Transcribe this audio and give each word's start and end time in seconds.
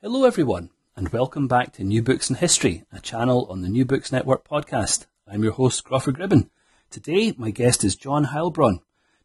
Hello, 0.00 0.24
everyone, 0.24 0.70
and 0.94 1.08
welcome 1.08 1.48
back 1.48 1.72
to 1.72 1.82
New 1.82 2.04
Books 2.04 2.30
in 2.30 2.36
History, 2.36 2.84
a 2.92 3.00
channel 3.00 3.48
on 3.50 3.62
the 3.62 3.68
New 3.68 3.84
Books 3.84 4.12
Network 4.12 4.46
podcast. 4.48 5.06
I'm 5.26 5.42
your 5.42 5.54
host, 5.54 5.82
Crawford 5.82 6.16
Gribben. 6.16 6.50
Today, 6.88 7.34
my 7.36 7.50
guest 7.50 7.82
is 7.82 7.96
John 7.96 8.26
Heilbron. 8.26 8.78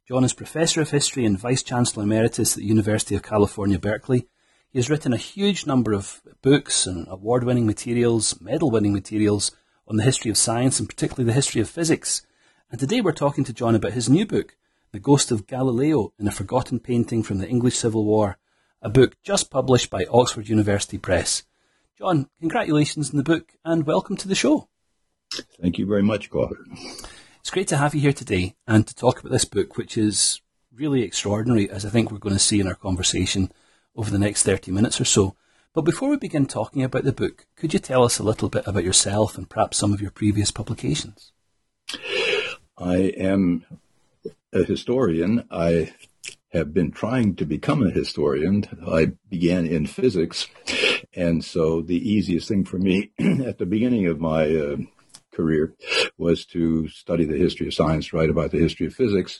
John 0.07 0.23
is 0.23 0.33
Professor 0.33 0.81
of 0.81 0.89
History 0.89 1.25
and 1.25 1.37
Vice 1.37 1.61
Chancellor 1.61 2.01
Emeritus 2.01 2.53
at 2.53 2.61
the 2.61 2.67
University 2.67 3.13
of 3.13 3.21
California, 3.21 3.77
Berkeley. 3.77 4.27
He 4.71 4.79
has 4.79 4.89
written 4.89 5.13
a 5.13 5.17
huge 5.17 5.67
number 5.67 5.93
of 5.93 6.23
books 6.41 6.87
and 6.87 7.07
award 7.07 7.43
winning 7.43 7.67
materials, 7.67 8.41
medal 8.41 8.71
winning 8.71 8.93
materials 8.93 9.51
on 9.87 9.97
the 9.97 10.03
history 10.03 10.31
of 10.31 10.37
science 10.37 10.79
and 10.79 10.89
particularly 10.89 11.27
the 11.27 11.33
history 11.33 11.61
of 11.61 11.69
physics. 11.69 12.25
And 12.71 12.79
today 12.79 12.99
we're 12.99 13.11
talking 13.11 13.43
to 13.43 13.53
John 13.53 13.75
about 13.75 13.93
his 13.93 14.09
new 14.09 14.25
book, 14.25 14.57
The 14.91 14.99
Ghost 14.99 15.29
of 15.29 15.45
Galileo 15.45 16.13
in 16.17 16.27
a 16.27 16.31
Forgotten 16.31 16.79
Painting 16.79 17.21
from 17.21 17.37
the 17.37 17.47
English 17.47 17.77
Civil 17.77 18.05
War 18.05 18.39
a 18.83 18.89
book 18.89 19.15
just 19.23 19.49
published 19.49 19.89
by 19.89 20.05
Oxford 20.11 20.49
University 20.49 20.97
Press. 20.97 21.43
John, 21.97 22.27
congratulations 22.41 23.11
on 23.11 23.17
the 23.17 23.23
book 23.23 23.53
and 23.63 23.85
welcome 23.85 24.17
to 24.17 24.27
the 24.27 24.35
show. 24.35 24.67
Thank 25.61 25.77
you 25.77 25.85
very 25.85 26.03
much, 26.03 26.29
Crawford. 26.29 26.67
It's 27.39 27.49
great 27.49 27.69
to 27.69 27.77
have 27.77 27.95
you 27.95 28.01
here 28.01 28.11
today 28.11 28.55
and 28.67 28.85
to 28.85 28.93
talk 28.93 29.21
about 29.21 29.31
this 29.31 29.45
book, 29.45 29.77
which 29.77 29.97
is 29.97 30.41
really 30.75 31.01
extraordinary, 31.01 31.69
as 31.69 31.85
I 31.85 31.89
think 31.89 32.11
we're 32.11 32.17
going 32.17 32.35
to 32.35 32.39
see 32.39 32.59
in 32.59 32.67
our 32.67 32.75
conversation 32.75 33.53
over 33.95 34.11
the 34.11 34.19
next 34.19 34.43
30 34.43 34.71
minutes 34.71 34.99
or 34.99 35.05
so. 35.05 35.37
But 35.73 35.85
before 35.85 36.09
we 36.09 36.17
begin 36.17 36.45
talking 36.45 36.83
about 36.83 37.05
the 37.05 37.13
book, 37.13 37.45
could 37.55 37.73
you 37.73 37.79
tell 37.79 38.03
us 38.03 38.19
a 38.19 38.23
little 38.23 38.49
bit 38.49 38.67
about 38.67 38.83
yourself 38.83 39.37
and 39.37 39.49
perhaps 39.49 39.77
some 39.77 39.93
of 39.93 40.01
your 40.01 40.11
previous 40.11 40.51
publications? 40.51 41.31
I 42.77 43.13
am 43.17 43.65
a 44.51 44.65
historian. 44.65 45.47
I 45.49 45.93
have 46.53 46.73
been 46.73 46.91
trying 46.91 47.35
to 47.35 47.45
become 47.45 47.83
a 47.83 47.91
historian. 47.91 48.65
I 48.87 49.13
began 49.29 49.65
in 49.65 49.87
physics, 49.87 50.47
and 51.13 51.43
so 51.43 51.81
the 51.81 51.97
easiest 51.97 52.47
thing 52.47 52.63
for 52.63 52.77
me 52.77 53.11
at 53.19 53.57
the 53.57 53.65
beginning 53.65 54.05
of 54.07 54.19
my 54.19 54.55
uh, 54.55 54.77
career 55.33 55.73
was 56.17 56.45
to 56.45 56.87
study 56.87 57.25
the 57.25 57.37
history 57.37 57.67
of 57.67 57.73
science, 57.73 58.13
write 58.13 58.29
about 58.29 58.51
the 58.51 58.59
history 58.59 58.87
of 58.87 58.93
physics, 58.93 59.39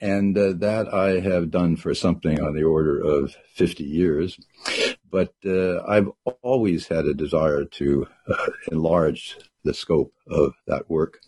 and 0.00 0.36
uh, 0.36 0.52
that 0.56 0.92
I 0.92 1.20
have 1.20 1.50
done 1.50 1.76
for 1.76 1.94
something 1.94 2.40
on 2.40 2.54
the 2.54 2.64
order 2.64 3.00
of 3.00 3.36
50 3.54 3.84
years. 3.84 4.38
But 5.10 5.32
uh, 5.46 5.82
I've 5.84 6.10
always 6.42 6.88
had 6.88 7.06
a 7.06 7.14
desire 7.14 7.64
to 7.64 8.06
uh, 8.28 8.50
enlarge 8.70 9.38
the 9.64 9.74
scope 9.74 10.12
of 10.28 10.54
that 10.66 10.90
work 10.90 11.20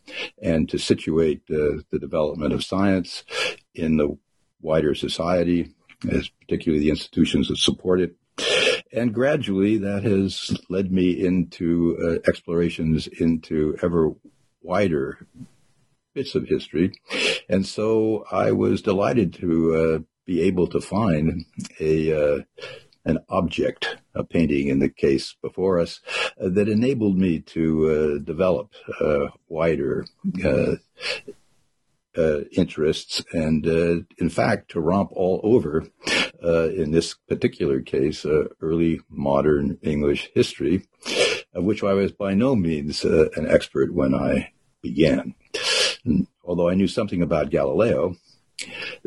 and 0.43 0.69
to 0.69 0.79
situate 0.79 1.43
uh, 1.51 1.83
the 1.91 1.99
development 1.99 2.53
of 2.53 2.65
science 2.65 3.25
in 3.75 3.97
the 3.97 4.17
wider 4.61 4.95
society, 4.95 5.75
as 6.11 6.29
particularly 6.41 6.85
the 6.85 6.91
institutions 6.91 7.49
that 7.49 7.57
support 7.57 8.01
it. 8.01 8.17
And 8.93 9.15
gradually 9.15 9.79
that 9.79 10.03
has 10.03 10.57
led 10.69 10.91
me 10.91 11.11
into 11.25 11.97
uh, 12.03 12.29
explorations 12.29 13.07
into 13.07 13.77
ever 13.83 14.13
wider 14.63 15.27
bits 16.15 16.35
of 16.35 16.49
history. 16.49 16.93
And 17.49 17.67
so 17.67 18.25
I 18.33 18.53
was 18.53 18.83
delighted 18.83 19.33
to 19.35 19.75
uh, 19.75 19.99
be 20.27 20.43
able 20.43 20.67
to 20.69 20.81
find 20.81 21.45
a, 21.79 22.13
uh, 22.13 22.39
an 23.05 23.19
object, 23.29 23.97
a 24.15 24.25
painting 24.25 24.69
in 24.69 24.81
the 24.81 24.89
case 24.89 25.37
before 25.41 25.79
us, 25.79 26.01
uh, 26.41 26.49
that 26.49 26.69
enabled 26.69 27.17
me 27.17 27.41
to 27.41 27.91
uh, 27.91 28.25
develop 28.25 28.73
uh, 29.01 29.29
wider 29.49 30.07
uh, 32.17 32.41
interests 32.53 33.23
and, 33.33 33.67
uh, 33.67 33.97
in 34.19 34.29
fact, 34.29 34.71
to 34.73 34.81
romp 34.81 35.11
all 35.13 35.41
over, 35.43 35.87
uh, 36.43 36.69
in 36.71 36.91
this 36.91 37.15
particular 37.29 37.81
case, 37.81 38.25
uh, 38.25 38.45
early 38.61 39.01
modern 39.09 39.79
English 39.83 40.31
history, 40.35 40.83
of 41.55 41.65
which 41.65 41.83
I 41.83 41.93
was 41.95 42.13
by 42.13 42.35
no 42.35 42.57
means 42.57 43.05
uh, 43.05 43.29
an 43.37 43.49
expert 43.49 43.95
when 43.95 44.15
I 44.15 44.53
began. 44.83 45.35
And 46.05 46.27
although 46.45 46.69
I 46.69 46.75
knew 46.75 46.89
something 46.89 47.23
about 47.23 47.51
Galileo, 47.51 48.17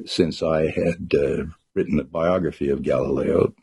since 0.05 0.41
I 0.41 0.67
had 0.71 1.11
uh, 1.13 1.45
written 1.73 1.99
a 1.99 2.03
biography 2.03 2.69
of 2.69 2.83
Galileo 2.83 3.53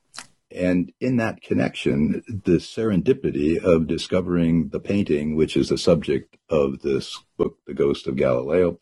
and 0.51 0.93
in 1.01 1.17
that 1.17 1.43
connection, 1.43 2.23
the 2.27 2.59
serendipity 2.59 3.63
of 3.63 3.87
discovering 3.87 4.69
the 4.69 4.81
painting, 4.81 5.37
which 5.37 5.57
is 5.57 5.69
the 5.69 5.79
subject 5.79 6.37
of 6.49 6.81
this 6.81 7.19
book, 7.37 7.59
The 7.67 7.75
Ghost 7.75 8.07
of 8.07 8.17
Galileo, 8.17 8.79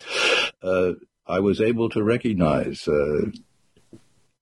uh, 0.62 0.93
I 1.27 1.41
was 1.41 1.61
able 1.61 1.91
to 1.91 2.03
recognize 2.03 2.89
uh, 2.89 3.31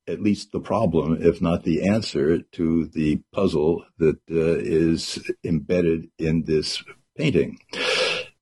at 0.07 0.23
least 0.23 0.53
the 0.53 0.61
problem, 0.61 1.19
if 1.21 1.43
not 1.43 1.65
the 1.65 1.89
answer, 1.89 2.39
to 2.53 2.87
the 2.87 3.21
puzzle 3.33 3.85
that 3.99 4.19
uh, 4.31 4.59
is 4.59 5.29
embedded 5.43 6.11
in 6.19 6.45
this 6.45 6.83
painting. 7.17 7.59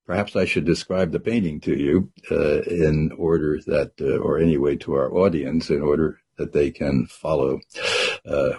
Perhaps 0.07 0.37
I 0.37 0.45
should 0.45 0.67
describe 0.67 1.13
the 1.13 1.21
painting 1.21 1.61
to 1.61 1.75
you 1.75 2.13
uh, 2.31 2.61
in 2.63 3.13
order 3.17 3.59
that, 3.67 3.93
uh, 3.99 4.19
or 4.19 4.39
anyway 4.39 4.77
to 4.77 4.93
our 4.93 5.11
audience, 5.15 5.71
in 5.71 5.81
order 5.81 6.21
that 6.37 6.53
they 6.53 6.71
can 6.71 7.07
follow 7.07 7.61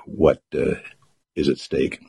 what 0.06 0.42
uh, 0.54 0.76
is 1.36 1.50
at 1.50 1.58
stake. 1.58 2.00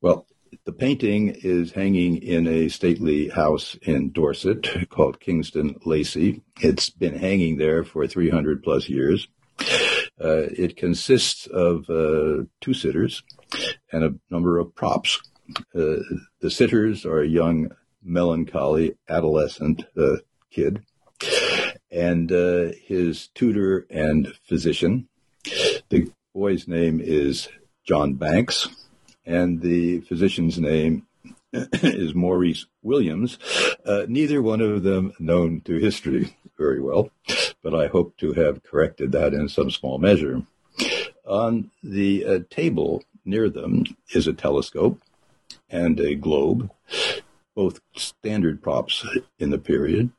Well, 0.00 0.26
the 0.64 0.72
painting 0.72 1.34
is 1.42 1.72
hanging 1.72 2.18
in 2.18 2.46
a 2.46 2.68
stately 2.68 3.28
house 3.28 3.76
in 3.82 4.12
Dorset 4.12 4.88
called 4.90 5.20
Kingston 5.20 5.76
Lacy. 5.84 6.42
It's 6.60 6.90
been 6.90 7.16
hanging 7.16 7.56
there 7.56 7.84
for 7.84 8.06
300 8.06 8.62
plus 8.62 8.88
years. 8.88 9.28
Uh, 10.20 10.46
it 10.56 10.76
consists 10.76 11.46
of 11.46 11.88
uh, 11.90 12.44
two 12.60 12.74
sitters 12.74 13.22
and 13.90 14.04
a 14.04 14.14
number 14.30 14.58
of 14.58 14.74
props. 14.74 15.20
Uh, 15.74 15.96
the 16.40 16.50
sitters 16.50 17.04
are 17.04 17.20
a 17.20 17.28
young, 17.28 17.70
melancholy, 18.02 18.96
adolescent 19.08 19.84
uh, 19.96 20.16
kid 20.50 20.84
and 21.90 22.32
uh, 22.32 22.72
his 22.84 23.28
tutor 23.34 23.86
and 23.90 24.32
physician. 24.44 25.08
The 25.88 26.10
boy's 26.34 26.66
name 26.66 26.98
is 26.98 27.48
John 27.84 28.14
Bankes, 28.14 28.68
and 29.26 29.60
the 29.60 30.00
physician's 30.00 30.58
name 30.58 31.06
is 31.52 32.14
Maurice 32.14 32.66
Williams. 32.82 33.38
Uh, 33.84 34.06
neither 34.08 34.40
one 34.40 34.62
of 34.62 34.82
them 34.82 35.12
known 35.18 35.60
to 35.62 35.74
history 35.74 36.36
very 36.56 36.80
well, 36.80 37.10
but 37.62 37.74
I 37.74 37.88
hope 37.88 38.16
to 38.18 38.32
have 38.32 38.62
corrected 38.62 39.12
that 39.12 39.34
in 39.34 39.48
some 39.48 39.70
small 39.70 39.98
measure. 39.98 40.42
On 41.26 41.70
the 41.82 42.24
uh, 42.24 42.38
table 42.48 43.04
near 43.26 43.50
them 43.50 43.84
is 44.14 44.26
a 44.26 44.32
telescope 44.32 45.02
and 45.68 46.00
a 46.00 46.14
globe 46.14 46.70
both 47.54 47.80
standard 47.94 48.62
props 48.62 49.06
in 49.38 49.50
the 49.50 49.58
period, 49.58 50.10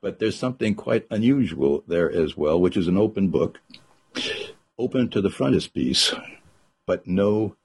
but 0.00 0.18
there's 0.18 0.36
something 0.36 0.74
quite 0.74 1.06
unusual 1.08 1.84
there 1.86 2.10
as 2.10 2.36
well, 2.36 2.60
which 2.60 2.76
is 2.76 2.88
an 2.88 2.96
open 2.96 3.28
book, 3.28 3.60
open 4.78 5.08
to 5.10 5.20
the 5.20 5.30
frontispiece, 5.30 6.14
but 6.86 7.06
no 7.06 7.56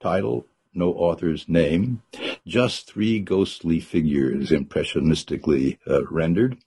title, 0.00 0.46
no 0.74 0.92
author's 0.92 1.48
name, 1.48 2.02
just 2.46 2.90
three 2.90 3.20
ghostly 3.20 3.80
figures 3.80 4.50
impressionistically 4.50 5.78
uh, 5.88 6.04
rendered. 6.06 6.58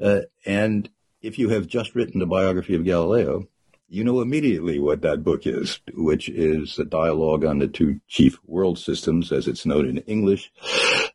Uh, 0.00 0.20
and 0.44 0.90
if 1.22 1.38
you 1.38 1.48
have 1.48 1.66
just 1.66 1.94
written 1.94 2.20
the 2.20 2.26
biography 2.26 2.74
of 2.74 2.84
Galileo, 2.84 3.48
you 3.88 4.02
know 4.02 4.20
immediately 4.20 4.80
what 4.80 5.02
that 5.02 5.22
book 5.22 5.46
is, 5.46 5.80
which 5.94 6.28
is 6.28 6.78
a 6.78 6.84
dialogue 6.84 7.44
on 7.44 7.60
the 7.60 7.68
two 7.68 8.00
chief 8.08 8.38
world 8.44 8.78
systems, 8.78 9.30
as 9.30 9.46
it's 9.46 9.64
known 9.64 9.88
in 9.88 9.98
English, 9.98 10.52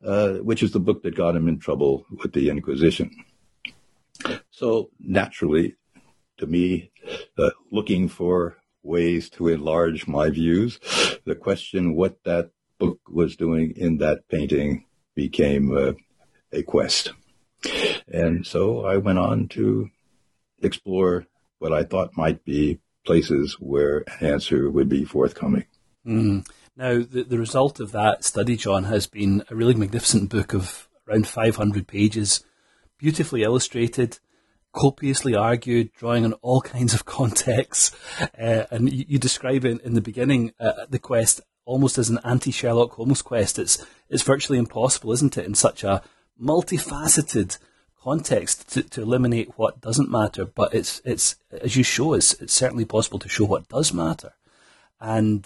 uh, 0.05 0.35
which 0.35 0.63
is 0.63 0.71
the 0.71 0.79
book 0.79 1.03
that 1.03 1.15
got 1.15 1.35
him 1.35 1.47
in 1.47 1.59
trouble 1.59 2.05
with 2.21 2.31
the 2.33 2.49
Inquisition. 2.49 3.11
So 4.49 4.89
naturally, 4.99 5.75
to 6.37 6.47
me, 6.47 6.91
uh, 7.37 7.49
looking 7.71 8.07
for 8.07 8.57
ways 8.83 9.29
to 9.29 9.47
enlarge 9.47 10.07
my 10.07 10.29
views, 10.29 10.79
the 11.25 11.35
question 11.35 11.95
what 11.95 12.23
that 12.23 12.51
book 12.79 12.99
was 13.07 13.35
doing 13.35 13.73
in 13.75 13.97
that 13.97 14.27
painting 14.27 14.85
became 15.15 15.75
uh, 15.75 15.93
a 16.51 16.63
quest. 16.63 17.13
And 18.07 18.45
so 18.45 18.85
I 18.85 18.97
went 18.97 19.19
on 19.19 19.47
to 19.49 19.89
explore 20.61 21.27
what 21.59 21.71
I 21.71 21.83
thought 21.83 22.17
might 22.17 22.43
be 22.43 22.79
places 23.05 23.57
where 23.59 24.03
an 24.19 24.27
answer 24.27 24.69
would 24.69 24.89
be 24.89 25.05
forthcoming. 25.05 25.65
Mm. 26.05 26.47
Now, 26.75 27.03
the, 27.03 27.23
the 27.23 27.37
result 27.37 27.79
of 27.79 27.91
that 27.91 28.23
study, 28.23 28.55
John, 28.55 28.85
has 28.85 29.07
been 29.07 29.43
a 29.49 29.55
really 29.55 29.75
magnificent 29.75 30.29
book 30.29 30.53
of 30.53 30.87
around 31.07 31.27
500 31.27 31.87
pages, 31.87 32.43
beautifully 32.97 33.43
illustrated, 33.43 34.19
copiously 34.71 35.35
argued, 35.35 35.91
drawing 35.93 36.25
on 36.25 36.33
all 36.33 36.61
kinds 36.75 36.93
of 36.93 37.05
contexts. 37.05 37.95
Uh, 38.39 38.65
and 38.71 38.91
you, 38.91 39.05
you, 39.09 39.19
describe 39.19 39.65
it 39.65 39.81
in 39.81 39.93
the 39.93 40.01
beginning, 40.01 40.53
uh, 40.59 40.85
the 40.89 40.99
quest 40.99 41.41
almost 41.65 41.97
as 41.97 42.09
an 42.09 42.19
anti-Sherlock 42.23 42.93
Holmes 42.93 43.21
quest. 43.21 43.59
It's, 43.59 43.85
it's 44.09 44.23
virtually 44.23 44.57
impossible, 44.57 45.11
isn't 45.13 45.37
it, 45.37 45.45
in 45.45 45.55
such 45.55 45.83
a 45.83 46.01
multifaceted 46.41 47.57
context 48.01 48.69
to, 48.73 48.83
to 48.83 49.01
eliminate 49.01 49.57
what 49.57 49.81
doesn't 49.81 50.09
matter. 50.09 50.45
But 50.45 50.73
it's, 50.73 51.01
it's, 51.05 51.35
as 51.51 51.75
you 51.75 51.83
show, 51.83 52.13
it's, 52.13 52.33
it's 52.41 52.53
certainly 52.53 52.85
possible 52.85 53.19
to 53.19 53.29
show 53.29 53.45
what 53.45 53.69
does 53.69 53.93
matter. 53.93 54.33
And 54.99 55.45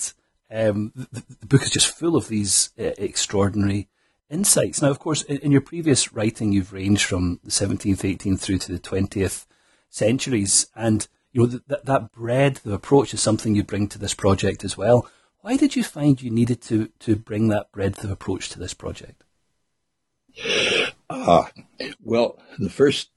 um, 0.51 0.91
the, 0.95 1.23
the, 1.39 1.45
book 1.47 1.63
is 1.63 1.69
just 1.69 1.97
full 1.97 2.15
of 2.15 2.27
these 2.27 2.71
uh, 2.79 2.91
extraordinary 2.97 3.89
insights. 4.29 4.81
Now, 4.81 4.89
of 4.89 4.99
course, 4.99 5.21
in, 5.23 5.37
in, 5.37 5.51
your 5.51 5.61
previous 5.61 6.13
writing, 6.13 6.51
you've 6.51 6.73
ranged 6.73 7.05
from 7.05 7.39
the 7.43 7.51
17th, 7.51 8.17
18th 8.17 8.39
through 8.39 8.57
to 8.59 8.71
the 8.71 8.79
20th 8.79 9.45
centuries, 9.89 10.67
and 10.75 11.07
you 11.31 11.41
know 11.41 11.47
that 11.67 11.85
that 11.85 12.11
breadth 12.11 12.65
of 12.65 12.71
approach 12.71 13.13
is 13.13 13.21
something 13.21 13.55
you 13.55 13.63
bring 13.63 13.87
to 13.89 13.99
this 13.99 14.13
project 14.13 14.63
as 14.63 14.77
well. 14.77 15.07
Why 15.41 15.57
did 15.57 15.75
you 15.75 15.83
find 15.83 16.21
you 16.21 16.31
needed 16.31 16.61
to 16.63 16.89
to 16.99 17.15
bring 17.15 17.49
that 17.49 17.71
breadth 17.71 18.03
of 18.03 18.11
approach 18.11 18.49
to 18.49 18.59
this 18.59 18.73
project? 18.73 19.23
Ah, 21.09 21.51
well, 22.01 22.39
the 22.57 22.69
first 22.69 23.09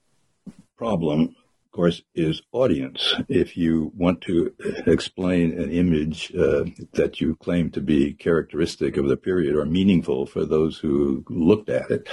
problem 0.77 1.35
course, 1.79 2.03
is 2.17 2.43
audience. 2.51 3.15
If 3.29 3.57
you 3.57 3.93
want 3.97 4.21
to 4.23 4.53
explain 4.85 5.53
an 5.53 5.71
image 5.71 6.35
uh, 6.35 6.65
that 6.95 7.21
you 7.21 7.37
claim 7.37 7.71
to 7.71 7.81
be 7.81 8.15
characteristic 8.15 8.97
of 8.97 9.07
the 9.07 9.17
period 9.17 9.55
or 9.55 9.65
meaningful 9.65 10.27
for 10.27 10.45
those 10.45 10.79
who 10.79 11.25
looked 11.29 11.69
at 11.69 11.89
it, 11.89 12.09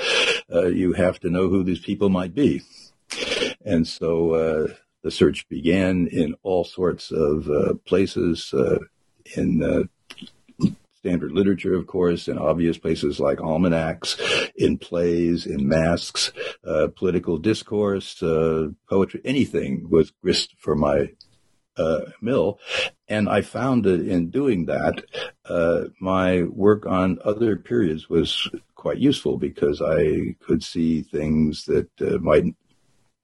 uh, 0.54 0.68
you 0.68 0.94
have 0.94 1.20
to 1.22 1.32
know 1.32 1.50
who 1.50 1.64
these 1.64 1.80
people 1.80 2.10
might 2.10 2.36
be. 2.36 2.62
And 3.66 3.88
so 3.88 4.36
uh, 4.36 4.74
the 5.02 5.10
search 5.10 5.50
began 5.50 6.10
in 6.12 6.36
all 6.44 6.64
sorts 6.64 7.12
of 7.12 7.50
uh, 7.50 7.74
places 7.86 8.54
uh, 8.54 8.78
in 9.36 9.64
uh, 9.64 9.86
standard 11.06 11.32
literature, 11.32 11.76
of 11.76 11.86
course, 11.86 12.28
in 12.28 12.40
obvious 12.40 12.80
places 12.80 13.20
like 13.20 13.40
almanacs, 13.40 14.18
in 14.56 14.76
plays, 14.76 15.46
in 15.46 15.68
masques, 15.68 16.32
uh, 16.66 16.88
political 16.96 17.38
discourse, 17.38 18.24
uh, 18.24 18.70
poetry, 18.90 19.22
anything 19.24 19.88
was 19.88 20.10
grist 20.24 20.56
for 20.58 20.76
my 20.76 21.12
uh, 21.78 22.00
mill. 22.22 22.60
And 23.08 23.30
I 23.30 23.42
found 23.42 23.84
that 23.84 24.02
in 24.02 24.32
doing 24.32 24.66
that, 24.66 25.06
uh, 25.48 25.90
my 26.02 26.42
work 26.46 26.88
on 26.88 27.20
other 27.24 27.56
periods 27.56 28.10
was 28.10 28.50
quite 28.74 28.98
useful 28.98 29.38
because 29.38 29.84
I 29.84 30.34
could 30.40 30.64
see 30.64 31.04
things 31.04 31.66
that 31.66 31.90
uh, 32.02 32.18
might 32.18 32.46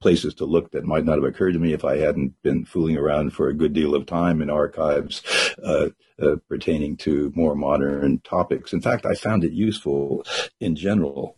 places 0.02 0.34
to 0.34 0.44
look 0.44 0.72
that 0.72 0.84
might 0.84 1.04
not 1.04 1.14
have 1.14 1.24
occurred 1.24 1.52
to 1.52 1.58
me 1.58 1.72
if 1.72 1.84
I 1.84 1.96
hadn't 1.96 2.34
been 2.42 2.64
fooling 2.64 2.98
around 2.98 3.32
for 3.32 3.48
a 3.48 3.54
good 3.54 3.72
deal 3.72 3.94
of 3.94 4.04
time 4.04 4.42
in 4.42 4.50
archives 4.50 5.22
uh, 5.64 5.88
uh, 6.20 6.36
pertaining 6.48 6.96
to 6.98 7.32
more 7.34 7.54
modern 7.54 8.18
topics. 8.20 8.72
In 8.72 8.82
fact, 8.82 9.06
I 9.06 9.14
found 9.14 9.44
it 9.44 9.52
useful 9.52 10.24
in 10.60 10.76
general 10.76 11.36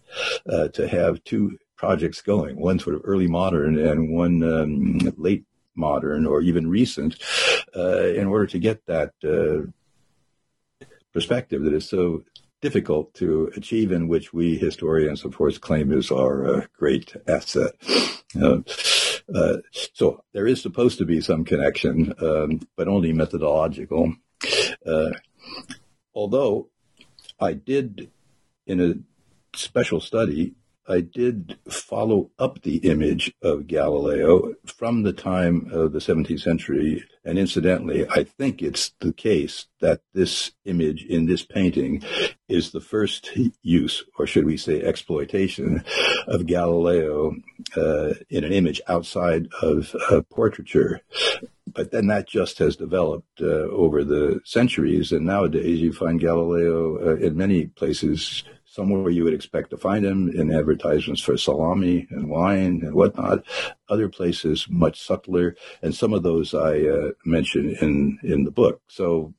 uh, 0.51 0.69
to 0.69 0.89
have 0.89 1.23
two 1.25 1.59
projects 1.77 2.23
going, 2.23 2.57
one 2.57 2.79
sort 2.79 2.97
of 2.97 3.03
early 3.05 3.29
modern 3.29 3.79
and 3.79 4.11
one 4.11 4.43
um, 4.43 4.99
late 5.17 5.45
modern 5.77 6.25
or 6.25 6.41
even 6.41 6.69
recent, 6.69 7.17
uh, 7.77 8.07
in 8.07 8.27
order 8.27 8.47
to 8.47 8.59
get 8.59 8.87
that 8.87 9.13
uh, 9.23 9.71
perspective 11.13 11.63
that 11.63 11.75
is 11.75 11.89
so 11.89 12.25
difficult 12.65 13.13
to 13.13 13.53
achieve 13.59 13.93
and 13.93 14.09
which 14.09 14.33
we 14.33 14.57
historians, 14.57 15.23
of 15.23 15.37
course, 15.37 15.59
claim 15.59 15.93
is 15.93 16.11
our 16.11 16.47
uh, 16.47 16.67
great 16.79 17.15
asset. 17.29 17.73
Uh, 18.41 18.61
uh, 19.35 19.57
so 19.93 20.25
there 20.33 20.47
is 20.47 20.63
supposed 20.63 20.97
to 20.97 21.05
be 21.05 21.21
some 21.21 21.45
connection, 21.45 22.15
um, 22.23 22.61
but 22.75 22.89
only 22.89 23.13
methodological. 23.13 24.15
Although 26.15 26.71
I 27.39 27.53
did, 27.53 28.11
in 28.67 28.81
a 28.81 28.95
special 29.55 30.01
study, 30.01 30.55
I 30.87 31.01
did 31.01 31.59
follow 31.69 32.31
up 32.39 32.63
the 32.63 32.77
image 32.77 33.33
of 33.43 33.67
Galileo 33.67 34.55
from 34.67 35.03
the 35.03 35.13
time 35.13 35.69
of 35.73 35.93
the 35.93 35.99
17th 35.99 36.41
century. 36.41 37.05
And 37.25 37.39
incidentally, 37.39 38.07
I 38.11 38.25
think 38.25 38.61
it's 38.61 38.93
the 39.01 39.13
case 39.13 39.67
that 39.81 40.03
this 40.13 40.53
image 40.67 41.03
in 41.05 41.25
this 41.25 41.43
painting 41.43 42.03
is 42.49 42.71
the 42.71 42.83
first 42.83 43.31
use, 43.63 44.05
or 44.19 44.27
should 44.27 44.45
we 44.45 44.59
say 44.59 44.83
exploitation, 44.83 45.83
of 46.27 46.47
Galileo 46.47 47.35
uh, 47.77 48.15
in 48.29 48.45
an 48.45 48.53
image 48.53 48.83
outside 48.87 49.49
of 49.63 49.95
uh, 50.11 50.21
portraiture. 50.29 51.01
But 51.67 51.93
then 51.93 52.09
that 52.09 52.29
just 52.29 52.59
has 52.59 52.77
developed 52.77 53.41
uh, 53.41 53.69
over 53.71 54.05
the 54.05 54.41
centuries. 54.45 55.13
And 55.13 55.25
nowadays 55.25 55.81
you 55.81 55.93
find 55.93 56.21
Galileo 56.21 57.13
uh, 57.13 57.17
in 57.17 57.37
many 57.37 57.67
places 57.69 58.45
somewhere 58.75 59.09
you 59.09 59.23
would 59.23 59.35
expect 59.35 59.71
to 59.71 59.77
find 59.77 60.05
him 60.05 60.29
in 60.29 60.53
advertisements 60.53 61.23
for 61.23 61.37
salami 61.37 62.09
and 62.11 62.29
wine 62.29 62.81
and 62.83 62.95
whatnot. 62.95 63.45
Other 63.89 64.09
places 64.09 64.67
much 64.69 65.01
subtler, 65.01 65.55
and 65.81 65.95
some 65.95 66.13
of 66.13 66.25
those 66.25 66.55
I 66.55 66.81
uh, 66.81 67.11
mention 67.25 67.77
in 67.81 68.19
in 68.25 68.45
the 68.45 68.51
book. 68.51 68.81
So, 68.89 69.33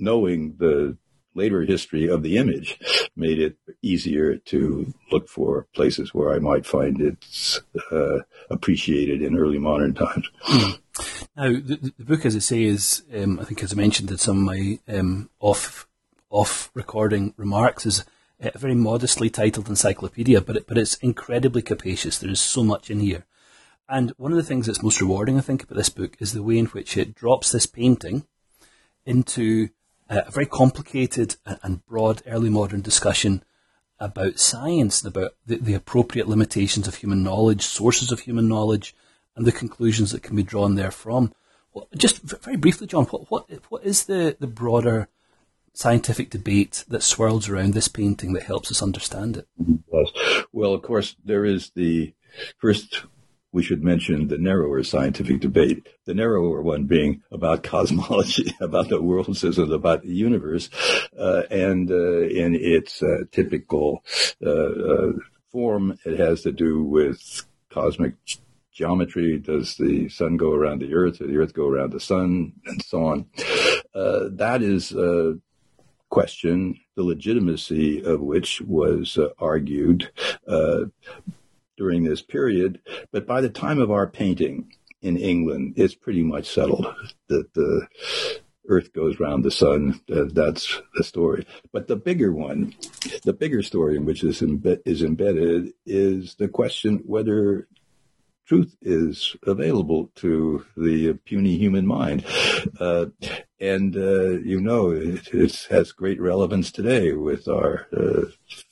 knowing 0.00 0.56
the 0.58 0.96
later 1.36 1.62
history 1.62 2.08
of 2.08 2.22
the 2.22 2.36
image 2.36 2.78
made 3.16 3.38
it 3.38 3.56
easier 3.82 4.36
to 4.36 4.92
look 5.10 5.28
for 5.28 5.66
places 5.74 6.14
where 6.14 6.32
I 6.32 6.38
might 6.38 6.66
find 6.66 7.00
it 7.00 7.60
uh, 7.90 8.18
appreciated 8.50 9.20
in 9.20 9.36
early 9.36 9.58
modern 9.58 9.94
times. 9.94 10.28
Now, 11.36 11.48
the, 11.48 11.92
the, 11.98 12.04
book, 12.04 12.24
as 12.24 12.36
I 12.36 12.40
say, 12.40 12.62
is 12.62 13.02
um, 13.12 13.40
I 13.40 13.44
think, 13.44 13.62
as 13.62 13.72
I 13.72 13.76
mentioned 13.76 14.10
in 14.10 14.18
some 14.18 14.38
of 14.38 14.44
my 14.44 14.78
um, 14.88 15.30
off 15.40 15.88
off 16.30 16.70
recording 16.74 17.34
remarks, 17.36 17.86
is 17.86 18.04
a 18.44 18.58
very 18.58 18.74
modestly 18.74 19.30
titled 19.30 19.68
encyclopedia, 19.68 20.40
but 20.40 20.56
it, 20.56 20.66
but 20.66 20.78
it's 20.78 20.96
incredibly 20.96 21.62
capacious. 21.62 22.18
There 22.18 22.30
is 22.30 22.40
so 22.40 22.62
much 22.62 22.90
in 22.90 23.00
here. 23.00 23.24
And 23.88 24.12
one 24.16 24.32
of 24.32 24.36
the 24.36 24.42
things 24.42 24.66
that's 24.66 24.82
most 24.82 25.00
rewarding, 25.00 25.36
I 25.36 25.42
think, 25.42 25.62
about 25.62 25.76
this 25.76 25.90
book 25.90 26.16
is 26.18 26.32
the 26.32 26.42
way 26.42 26.58
in 26.58 26.66
which 26.66 26.96
it 26.96 27.14
drops 27.14 27.52
this 27.52 27.66
painting 27.66 28.26
into 29.04 29.68
uh, 30.08 30.22
a 30.26 30.30
very 30.30 30.46
complicated 30.46 31.36
and 31.62 31.84
broad 31.86 32.22
early 32.26 32.50
modern 32.50 32.80
discussion 32.80 33.42
about 33.98 34.38
science 34.38 35.02
and 35.02 35.14
about 35.14 35.32
the, 35.46 35.56
the, 35.56 35.74
appropriate 35.74 36.28
limitations 36.28 36.88
of 36.88 36.96
human 36.96 37.22
knowledge, 37.22 37.62
sources 37.62 38.10
of 38.10 38.20
human 38.20 38.48
knowledge, 38.48 38.94
and 39.36 39.46
the 39.46 39.52
conclusions 39.52 40.10
that 40.10 40.22
can 40.22 40.36
be 40.36 40.42
drawn 40.42 40.74
therefrom. 40.74 41.32
Well, 41.72 41.88
just 41.96 42.22
very 42.22 42.56
briefly, 42.56 42.86
John, 42.86 43.04
what, 43.06 43.30
what, 43.30 43.48
what 43.68 43.84
is 43.84 44.04
the, 44.04 44.36
the 44.38 44.46
broader 44.46 45.08
scientific 45.74 46.30
debate 46.30 46.84
that 46.88 47.02
swirls 47.02 47.48
around 47.48 47.74
this 47.74 47.88
painting 47.88 48.32
that 48.32 48.44
helps 48.44 48.70
us 48.70 48.82
understand 48.82 49.36
it? 49.36 49.48
Yes. 49.92 50.44
Well, 50.52 50.72
of 50.72 50.82
course, 50.82 51.16
there 51.24 51.44
is 51.44 51.70
the 51.74 52.14
first. 52.58 53.02
We 53.52 53.62
should 53.62 53.84
mention 53.84 54.26
the 54.26 54.38
narrower 54.38 54.82
scientific 54.82 55.40
debate, 55.40 55.88
the 56.06 56.14
narrower 56.14 56.60
one 56.60 56.86
being 56.86 57.22
about 57.30 57.62
cosmology, 57.62 58.52
about 58.60 58.88
the 58.88 59.00
world 59.00 59.36
system, 59.36 59.70
about 59.70 60.02
the 60.02 60.12
universe, 60.12 60.68
uh, 61.16 61.42
and 61.52 61.88
uh, 61.88 62.22
in 62.22 62.56
its 62.56 63.00
uh, 63.00 63.24
typical 63.30 64.02
uh, 64.44 64.50
uh, 64.50 65.12
form, 65.52 65.96
it 66.04 66.18
has 66.18 66.42
to 66.42 66.50
do 66.50 66.82
with 66.82 67.44
cosmic 67.70 68.14
geometry. 68.72 69.38
Does 69.38 69.76
the 69.76 70.08
sun 70.08 70.36
go 70.36 70.52
around 70.52 70.80
the 70.80 70.92
earth 70.92 71.20
or 71.20 71.28
the 71.28 71.36
earth 71.36 71.54
go 71.54 71.68
around 71.68 71.92
the 71.92 72.00
sun 72.00 72.54
and 72.66 72.82
so 72.82 73.04
on? 73.04 73.26
Uh, 73.94 74.30
that 74.32 74.62
is 74.62 74.92
question, 76.14 76.78
the 76.94 77.02
legitimacy 77.02 78.00
of 78.04 78.20
which 78.20 78.60
was 78.60 79.18
uh, 79.18 79.30
argued 79.38 80.10
uh, 80.46 80.84
during 81.76 82.04
this 82.04 82.22
period. 82.22 82.80
But 83.10 83.26
by 83.26 83.40
the 83.40 83.48
time 83.48 83.80
of 83.80 83.90
our 83.90 84.06
painting 84.06 84.72
in 85.02 85.16
England, 85.16 85.74
it's 85.76 85.96
pretty 85.96 86.22
much 86.22 86.46
settled 86.46 86.86
that 87.26 87.52
the 87.54 87.88
Earth 88.68 88.92
goes 88.92 89.18
round 89.18 89.44
the 89.44 89.50
sun. 89.50 90.00
Uh, 90.08 90.26
that's 90.32 90.80
the 90.94 91.02
story. 91.02 91.46
But 91.72 91.88
the 91.88 91.96
bigger 91.96 92.32
one, 92.32 92.74
the 93.24 93.32
bigger 93.32 93.62
story 93.62 93.96
in 93.96 94.04
which 94.04 94.22
is, 94.22 94.40
imbe- 94.40 94.82
is 94.86 95.02
embedded 95.02 95.72
is 95.84 96.36
the 96.36 96.48
question 96.48 97.02
whether 97.04 97.66
truth 98.46 98.76
is 98.82 99.34
available 99.46 100.12
to 100.14 100.64
the 100.76 101.14
puny 101.24 101.58
human 101.58 101.86
mind. 101.86 102.24
Uh, 102.78 103.06
and 103.60 103.96
uh, 103.96 104.30
you 104.40 104.60
know 104.60 104.90
it, 104.90 105.28
it, 105.32 105.66
has 105.70 105.92
great 105.92 106.20
relevance 106.20 106.72
today 106.72 107.12
with 107.12 107.48
our 107.48 107.86
uh, 107.96 108.22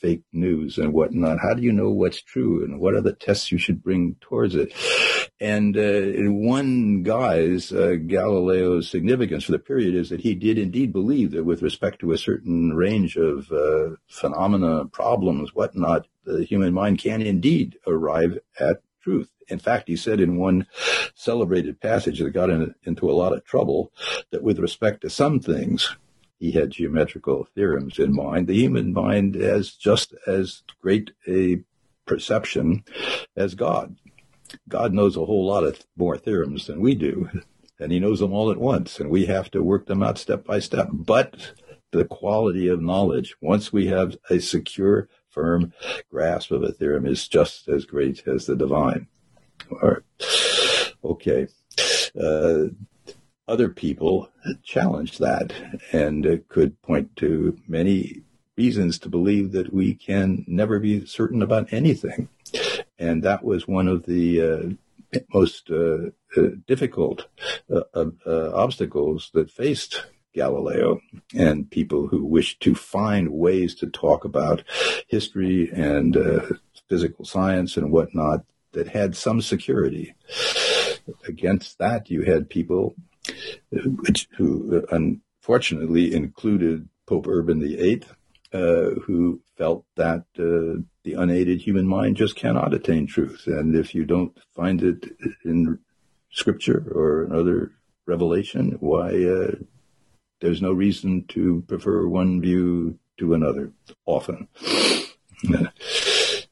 fake 0.01 0.23
news 0.33 0.79
and 0.79 0.93
whatnot. 0.93 1.39
How 1.41 1.55
do 1.55 1.63
you 1.63 1.73
know 1.73 1.91
what's 1.91 2.23
true, 2.23 2.65
and 2.65 2.81
what 2.81 2.95
are 2.95 3.01
the 3.01 3.13
tests 3.13 3.53
you 3.53 3.59
should 3.59 3.83
bring 3.83 4.17
towards 4.21 4.55
it? 4.55 4.73
And 5.41 5.77
uh, 5.77 5.81
in 5.81 6.47
one 6.47 7.03
guy's 7.03 7.73
uh, 7.73 7.97
Galileo's 8.07 8.89
significance 8.89 9.43
for 9.43 9.51
the 9.51 9.59
period 9.59 9.97
is 9.97 10.11
that 10.11 10.21
he 10.21 10.37
did 10.37 10.57
indeed 10.57 10.93
believe 10.93 11.33
that 11.33 11.45
with 11.45 11.63
respect 11.63 11.99
to 12.01 12.13
a 12.13 12.19
certain 12.19 12.75
range 12.75 13.17
of 13.17 13.51
uh, 13.51 13.97
phenomena, 14.07 14.85
problems, 14.85 15.53
whatnot, 15.53 16.07
the 16.25 16.45
human 16.45 16.73
mind 16.73 17.01
can 17.01 17.23
indeed 17.23 17.77
arrive 17.89 18.39
at 18.61 18.83
truth. 19.03 19.32
In 19.49 19.59
fact, 19.59 19.89
he 19.89 19.97
said 19.97 20.21
in 20.21 20.37
one 20.37 20.67
celebrated 21.15 21.81
passage 21.81 22.19
that 22.19 22.31
got 22.31 22.51
in, 22.51 22.75
into 22.85 23.11
a 23.11 23.13
lot 23.13 23.33
of 23.33 23.45
trouble 23.45 23.93
that 24.31 24.43
with 24.43 24.59
respect 24.59 25.03
to 25.03 25.11
some 25.11 25.41
things, 25.41 25.97
he 26.39 26.53
had 26.53 26.71
geometrical 26.71 27.47
theorems 27.55 27.99
in 27.99 28.15
mind. 28.15 28.49
The 28.49 28.55
human 28.55 28.93
mind 28.93 29.37
has 29.37 29.75
just 29.75 30.15
as 30.27 30.63
great 30.81 31.13
a 31.29 31.63
perception 32.05 32.85
as 33.37 33.55
God. 33.55 33.97
God 34.69 34.93
knows 34.93 35.17
a 35.17 35.25
whole 35.25 35.47
lot 35.47 35.65
of 35.65 35.87
more 35.97 36.19
theorems 36.19 36.67
than 36.67 36.81
we 36.81 36.95
do, 36.95 37.31
and 37.79 37.93
he 37.93 38.01
knows 38.01 38.21
them 38.21 38.33
all 38.33 38.51
at 38.51 38.59
once, 38.59 38.99
and 38.99 39.09
we 39.09 39.27
have 39.27 39.51
to 39.53 39.63
work 39.63 39.87
them 39.87 40.03
out 40.03 40.19
step 40.19 40.45
by 40.45 40.59
step. 40.59 40.89
But 40.93 41.53
the 41.93 42.05
quality 42.05 42.69
of 42.69 42.83
knowledge, 42.83 43.37
once 43.41 43.73
we 43.73 43.87
have 43.87 44.17
a 44.29 44.41
secure, 44.41 45.09
firm 45.29 45.73
grasp 46.11 46.51
of 46.51 46.63
a 46.63 46.73
theorem, 46.73 47.07
is 47.07 47.29
just 47.29 47.69
as 47.69 47.85
great 47.85 48.27
as 48.27 48.47
the 48.47 48.57
divine. 48.57 49.07
Okay. 51.05 51.49
Uh, 52.21 52.65
other 53.49 53.69
people 53.69 54.29
challenge 54.63 55.19
that 55.19 55.53
and 55.93 56.27
uh, 56.27 56.37
could 56.49 56.81
point 56.83 57.15
to 57.17 57.59
many 57.67 58.23
reasons 58.57 58.99
to 58.99 59.09
believe 59.09 59.53
that 59.53 59.73
we 59.73 59.95
can 59.95 60.45
never 60.47 60.79
be 60.79 61.05
certain 61.07 61.43
about 61.43 61.73
anything. 61.73 62.29
And 62.99 63.23
that 63.23 63.45
was 63.45 63.67
one 63.67 63.89
of 63.89 64.07
the 64.07 64.41
uh, 64.41 65.19
most 65.35 65.71
uh, 65.71 66.11
uh, 66.37 66.51
difficult 66.67 67.27
uh, 67.71 68.05
obstacles 68.55 69.31
that 69.35 69.51
faced 69.51 70.05
Galileo 70.35 71.01
and 71.35 71.71
people 71.71 72.07
who 72.07 72.25
wished 72.25 72.61
to 72.63 72.75
find 72.75 73.29
ways 73.31 73.75
to 73.77 73.87
talk 73.87 74.25
about 74.25 74.63
history 75.09 75.71
and 75.73 76.17
physical 76.89 77.25
science 77.25 77.77
and 77.77 77.91
whatnot 77.91 78.45
that 78.73 78.89
had 78.89 79.17
some 79.17 79.41
security. 79.41 80.15
Against 81.27 81.79
that, 81.79 82.11
you 82.11 82.23
had 82.23 82.49
people 82.49 82.95
which, 83.71 84.29
who 84.37 84.85
unfortunately 84.91 86.15
included 86.15 86.89
Pope 87.07 87.27
Urban 87.27 87.61
VIII, 87.61 88.05
uh, 88.53 88.91
who 89.05 89.41
felt 89.57 89.85
that 89.97 90.25
uh, 90.39 90.83
the 91.05 91.15
unaided 91.15 91.61
human 91.61 91.87
mind 91.87 92.17
just 92.17 92.37
cannot 92.37 92.75
attain 92.75 93.07
truth. 93.07 93.45
And 93.47 93.75
if 93.75 93.95
you 93.95 94.05
don't 94.05 94.37
find 94.55 94.83
it 94.83 95.07
in 95.45 95.79
scripture 96.31 96.87
or 96.95 97.25
another 97.25 97.73
revelation, 98.07 98.77
why 98.81 99.25
uh, 99.25 99.53
there's 100.41 100.63
no 100.63 100.73
reason 100.73 101.25
to 101.29 101.65
prefer 101.67 102.07
one 102.07 102.41
view 102.41 102.99
to 103.19 103.35
another 103.35 103.73
often. 104.07 104.49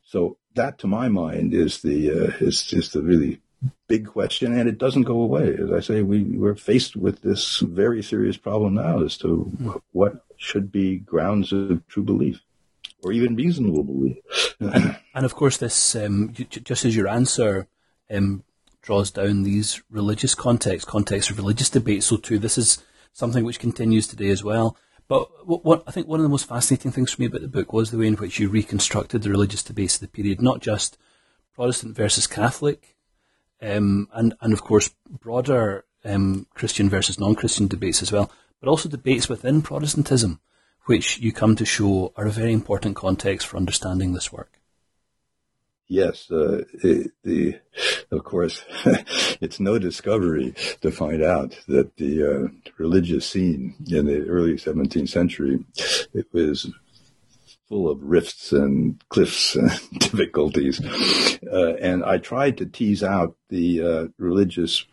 so 0.05 0.37
that, 0.55 0.79
to 0.79 0.87
my 0.87 1.09
mind, 1.09 1.55
is 1.55 1.83
the 1.83 2.11
uh, 2.11 2.33
is 2.41 2.73
is 2.73 2.93
the 2.93 3.03
really 3.03 3.41
big 3.89 4.07
question, 4.07 4.57
and 4.57 4.69
it 4.69 4.79
doesn't 4.79 5.03
go 5.03 5.21
away. 5.21 5.55
As 5.55 5.73
I 5.73 5.81
say, 5.81 6.03
we 6.03 6.23
we're 6.23 6.55
faced 6.55 6.97
with 6.97 7.23
this 7.23 7.61
very 7.61 8.03
serious 8.03 8.37
problem 8.37 8.75
now 8.75 9.03
as 9.03 9.17
to 9.19 9.81
what 9.93 10.25
should 10.37 10.73
be 10.73 10.99
grounds 10.99 11.53
of 11.53 11.87
true 11.89 12.03
belief 12.03 12.41
or 13.03 13.13
even 13.13 13.37
reasonable 13.37 13.85
belief. 13.85 14.19
and, 14.61 14.97
and, 15.15 15.25
of 15.25 15.35
course, 15.35 15.57
this 15.57 15.97
um, 15.97 16.33
just 16.35 16.85
as 16.85 16.97
your 16.97 17.09
answer 17.09 17.67
um, 18.11 18.45
draws 18.83 19.11
down 19.11 19.43
these 19.43 19.83
religious 19.91 20.35
contexts, 20.35 20.89
contexts 20.89 21.31
of 21.31 21.39
religious 21.39 21.71
debate, 21.71 22.03
so 22.03 22.17
too 22.17 22.39
this 22.39 22.59
is 22.59 22.83
something 23.13 23.45
which 23.45 23.59
continues 23.59 24.07
today 24.07 24.29
as 24.29 24.45
well. 24.45 24.77
But 25.11 25.45
what, 25.45 25.65
what, 25.65 25.83
I 25.89 25.91
think 25.91 26.07
one 26.07 26.21
of 26.21 26.23
the 26.23 26.29
most 26.29 26.49
fascinating 26.49 26.93
things 26.93 27.11
for 27.11 27.21
me 27.21 27.27
about 27.27 27.41
the 27.41 27.49
book 27.49 27.73
was 27.73 27.91
the 27.91 27.99
way 27.99 28.07
in 28.07 28.15
which 28.15 28.39
you 28.39 28.49
reconstructed 28.49 29.23
the 29.23 29.31
religious 29.31 29.65
debates 29.65 29.97
of 29.97 30.03
the 30.03 30.07
period, 30.07 30.41
not 30.41 30.61
just 30.61 30.97
Protestant 31.53 31.97
versus 31.97 32.29
Catholic, 32.29 32.97
um, 33.61 34.09
and 34.13 34.35
and 34.41 34.53
of 34.53 34.63
course 34.63 34.95
broader 35.09 35.85
um, 36.05 36.47
Christian 36.55 36.89
versus 36.89 37.19
non-Christian 37.19 37.67
debates 37.67 38.03
as 38.03 38.13
well, 38.13 38.31
but 38.61 38.69
also 38.69 38.89
debates 38.89 39.29
within 39.29 39.63
Protestantism, 39.63 40.39
which 40.85 41.19
you 41.19 41.33
come 41.33 41.57
to 41.57 41.65
show 41.65 42.13
are 42.15 42.27
a 42.27 42.31
very 42.31 42.53
important 42.53 42.95
context 42.95 43.49
for 43.49 43.57
understanding 43.57 44.13
this 44.13 44.33
work. 44.33 44.61
Yes, 45.89 46.31
uh, 46.31 46.63
the 47.25 47.59
of 48.11 48.25
course 48.25 48.65
it's 49.41 49.61
no 49.61 49.79
discovery 49.79 50.55
to 50.81 50.91
find 50.91 51.23
out 51.23 51.59
that 51.69 51.97
the 51.97 52.25
uh, 52.25 52.49
religious 52.79 53.27
scene 53.27 53.75
in 53.89 54.07
the 54.07 54.27
early 54.29 54.55
17th 54.55 55.09
century 55.09 55.65
it 56.13 56.27
was 56.33 56.71
full 57.71 57.89
of 57.89 58.03
rifts 58.03 58.53
and 58.53 59.03
cliffs 59.09 59.55
and 59.57 59.71
difficulties, 59.99 60.85
uh, 61.51 61.75
and 61.81 62.05
I 62.05 62.19
tried 62.19 62.59
to 62.59 62.67
tease 62.67 63.03
out 63.03 63.37
the 63.49 63.83
uh, 63.83 64.07
religious 64.19 64.85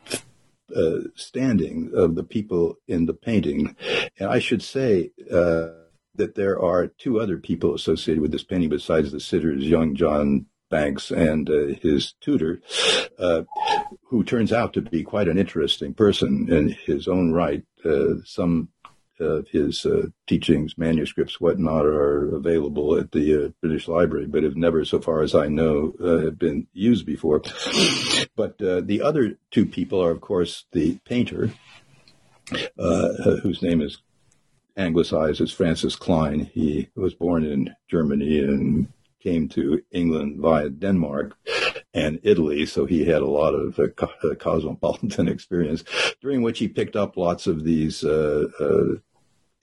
uh, 0.76 1.00
standing 1.16 1.92
of 1.96 2.16
the 2.16 2.24
people 2.24 2.76
in 2.88 3.08
the 3.08 3.14
painting, 3.14 3.76
and 4.20 4.30
I 4.30 4.40
should 4.40 4.62
say 4.62 5.12
uh, 5.32 5.70
that 6.16 6.36
there 6.36 6.62
are 6.62 6.88
two 6.88 7.20
other 7.20 7.38
people 7.38 7.74
associated 7.74 8.22
with 8.22 8.32
this 8.32 8.44
painting 8.44 8.70
besides 8.70 9.12
the 9.12 9.20
sitters, 9.20 9.64
young 9.64 9.96
John 9.96 10.46
Bankes 10.70 11.12
and 11.12 11.50
uh, 11.50 11.68
his 11.82 12.14
tutor, 12.20 12.62
uh, 13.18 13.44
who 14.04 14.24
turns 14.24 14.52
out 14.52 14.74
to 14.74 14.82
be 14.82 15.04
quite 15.04 15.28
an 15.28 15.38
interesting 15.38 15.94
person 15.94 16.48
in 16.52 16.70
his 16.70 17.08
own 17.08 17.32
right. 17.32 17.64
Uh, 17.86 18.16
some 18.26 18.70
of 19.20 19.48
his 19.48 19.86
uh, 19.86 20.08
teachings, 20.28 20.78
manuscripts, 20.78 21.42
whatnot, 21.42 21.86
are 21.86 22.36
available 22.36 22.96
at 22.98 23.12
the 23.12 23.46
uh, 23.46 23.50
British 23.62 23.88
Library, 23.88 24.28
but 24.28 24.44
have 24.44 24.56
never, 24.56 24.86
so 24.86 25.00
far 25.00 25.24
as 25.24 25.34
I 25.34 25.48
know, 25.48 25.94
uh, 26.04 26.18
have 26.20 26.38
been 26.38 26.68
used 26.74 27.06
before. 27.06 27.42
But 28.36 28.60
the 28.60 29.02
other 29.04 29.38
two 29.50 29.66
people 29.66 30.04
are, 30.04 30.12
of 30.12 30.22
course, 30.22 30.66
the 30.72 31.00
painter, 31.06 31.52
whose 32.78 33.64
name 33.64 33.82
is 33.82 33.98
anglicized 34.78 35.42
as 35.42 35.52
Francis 35.52 35.96
Cleyn. 35.96 36.52
He 36.54 36.90
was 36.96 37.16
born 37.16 37.44
in 37.44 37.76
Germany 37.90 38.40
and 38.40 38.88
came 39.28 39.50
to 39.50 39.84
England 39.92 40.40
via 40.40 40.70
Denmark 40.70 41.38
and 41.94 42.18
Italy, 42.24 42.66
so 42.66 42.86
he 42.86 43.04
had 43.04 43.22
a 43.22 43.36
lot 43.42 43.54
of 43.54 43.78
uh, 43.78 43.88
uh, 44.24 44.36
cosmopolitan 44.36 45.28
experience, 45.36 45.84
during 46.22 46.42
which 46.44 46.60
he 46.60 46.70
picked 46.70 46.96
up 46.96 47.18
lots 47.18 47.46
of 47.46 47.64
these. 47.64 48.04
Uh, 48.04 48.48
uh 48.60 49.00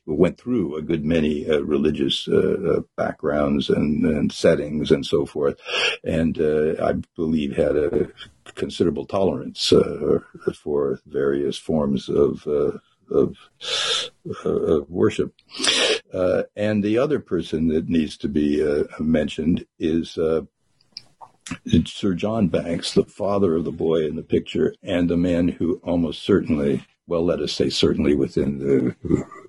went 0.06 0.36
through 0.36 0.76
a 0.76 0.82
good 0.82 1.02
many 1.02 1.46
religious 1.62 2.28
backgrounds 2.94 3.70
and, 3.70 4.04
and, 4.04 4.30
settings 4.30 4.90
and 4.90 5.06
so 5.06 5.24
forth, 5.24 5.58
and 6.04 6.36
I 6.88 6.92
believe 7.16 7.56
had 7.56 7.74
a 7.74 8.08
considerable 8.54 9.06
tolerance 9.06 9.72
for 10.62 11.00
various 11.06 11.56
forms 11.56 12.10
of 12.10 12.46
of, 13.10 13.36
of 14.44 14.90
worship. 14.90 15.34
Uh, 16.12 16.42
and 16.56 16.82
the 16.82 16.98
other 16.98 17.18
person 17.18 17.68
that 17.68 17.88
needs 17.88 18.16
to 18.16 18.28
be 18.28 18.62
uh, 18.66 18.84
mentioned 19.00 19.66
is 19.78 20.16
uh, 20.16 20.42
Sir 21.86 22.14
John 22.14 22.48
Bankes, 22.48 22.94
the 22.94 23.04
father 23.04 23.56
of 23.56 23.64
the 23.64 23.72
boy 23.72 24.06
in 24.06 24.16
the 24.16 24.22
picture, 24.22 24.74
and 24.82 25.08
the 25.08 25.16
man 25.16 25.48
who 25.48 25.80
almost 25.82 26.22
certainly, 26.22 26.84
well, 27.06 27.24
let 27.24 27.40
us 27.40 27.52
say 27.52 27.68
certainly 27.68 28.14
within 28.14 28.58
the 28.58 28.94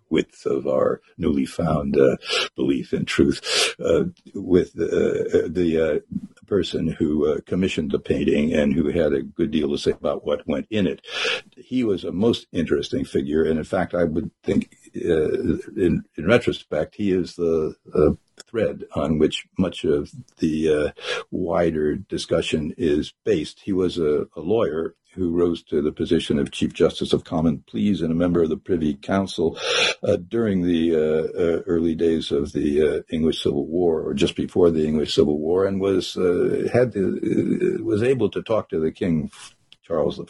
width 0.09 0.45
of 0.45 0.67
our 0.67 1.01
newly 1.17 1.45
found 1.45 1.97
uh, 1.97 2.17
belief 2.55 2.93
in 2.93 3.05
truth, 3.05 3.75
uh, 3.79 4.05
with 4.33 4.69
uh, 4.75 5.47
the 5.47 6.03
person 6.45 6.87
who 6.87 7.39
commissioned 7.41 7.91
the 7.91 7.99
painting 7.99 8.53
and 8.53 8.73
who 8.73 8.89
had 8.89 9.13
a 9.13 9.23
good 9.23 9.51
deal 9.51 9.69
to 9.69 9.77
say 9.77 9.91
about 9.91 10.25
what 10.25 10.47
went 10.47 10.67
in 10.69 10.87
it. 10.87 11.05
He 11.57 11.83
was 11.83 12.03
a 12.03 12.11
most 12.11 12.47
interesting 12.51 13.05
figure, 13.05 13.43
and 13.43 13.57
in 13.57 13.63
fact, 13.63 13.93
I 13.93 14.03
would 14.03 14.31
think 14.43 14.75
uh, 14.95 15.31
in, 15.75 16.03
in 16.17 16.25
retrospect, 16.25 16.95
he 16.95 17.11
is 17.11 17.35
the 17.35 17.75
uh, 17.93 18.35
thread 18.44 18.86
on 18.94 19.18
which 19.18 19.46
much 19.58 19.84
of 19.84 20.12
the 20.39 20.74
uh, 20.74 20.92
wider 21.32 21.96
discussion 21.96 22.74
is 22.77 23.13
based. 23.24 23.62
He 23.62 23.74
was 23.74 23.98
a, 23.98 24.27
a, 24.36 24.42
lawyer 24.42 24.96
who 25.13 25.32
rose 25.32 25.63
to 25.63 25.82
the 25.82 25.92
position 25.92 26.38
of 26.38 26.51
Chief 26.51 26.74
Justice 26.74 27.13
of 27.13 27.24
Common 27.24 27.63
Pleas 27.68 28.01
and 28.01 28.12
a 28.12 28.15
member 28.15 28.44
of 28.44 28.50
the 28.50 28.58
Privy 28.58 28.96
Council 28.96 29.58
uh, 30.04 30.18
during 30.18 30.62
the 30.62 30.94
uh, 30.94 31.00
uh, 31.00 31.62
early 31.68 31.96
days 31.96 32.32
of 32.32 32.51
the 32.51 33.04
English 33.10 33.42
Civil 33.42 33.65
War, 33.65 34.01
or 34.01 34.13
just 34.13 34.36
before 34.36 34.72
the 34.72 34.86
English 34.86 35.15
Civil 35.15 35.39
War, 35.39 35.65
and 35.65 35.80
was 35.80 36.15
had 36.74 36.92
to, 36.94 37.80
was 37.82 38.04
able 38.04 38.30
to 38.30 38.44
talk 38.44 38.70
to 38.70 38.80
the 38.80 38.92
king 38.92 39.32
Charles 39.86 40.20
I 40.20 40.24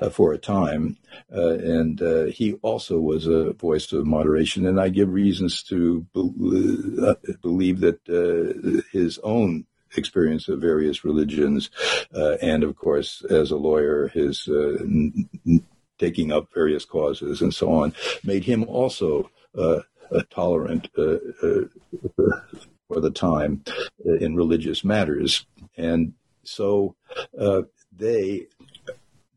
uh, 0.00 0.08
for 0.10 0.32
a 0.32 0.38
time, 0.38 0.96
uh, 1.34 1.58
and 1.58 2.00
uh, 2.00 2.26
he 2.26 2.52
also 2.62 3.00
was 3.00 3.26
a 3.26 3.52
voice 3.52 3.92
of 3.92 4.06
moderation. 4.06 4.64
And 4.66 4.80
I 4.80 4.88
give 4.88 5.12
reasons 5.12 5.64
to 5.64 6.06
be- 6.14 7.02
uh, 7.02 7.14
believe 7.42 7.80
that 7.80 7.98
uh, 8.08 8.82
his 8.92 9.18
own 9.24 9.66
experience 9.96 10.46
of 10.48 10.60
various 10.60 11.04
religions, 11.04 11.68
uh, 12.14 12.36
and 12.40 12.62
of 12.62 12.76
course, 12.76 13.24
as 13.28 13.50
a 13.50 13.56
lawyer, 13.56 14.06
his 14.08 14.48
n- 14.48 15.28
taking 15.98 16.30
up 16.32 16.48
various 16.54 16.84
causes 16.84 17.42
and 17.42 17.52
so 17.52 17.72
on, 17.72 17.92
made 18.22 18.44
him 18.44 18.62
also 18.64 19.28
tolerant 20.30 20.88
for 20.94 21.68
the 23.00 23.10
time 23.10 23.64
in 24.20 24.36
religious 24.36 24.84
matters. 24.84 25.44
And 25.76 26.14
so 26.44 26.94
uh, 27.38 27.62
they, 28.00 28.46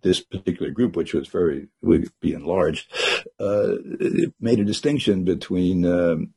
this 0.02 0.22
particular 0.22 0.72
group, 0.72 0.96
which 0.96 1.14
was 1.14 1.28
very, 1.28 1.68
would 1.82 2.10
be 2.20 2.34
enlarged, 2.34 2.92
uh, 3.40 3.76
made 4.40 4.60
a 4.60 4.66
distinction 4.66 5.24
between 5.24 5.86
um, 5.86 6.34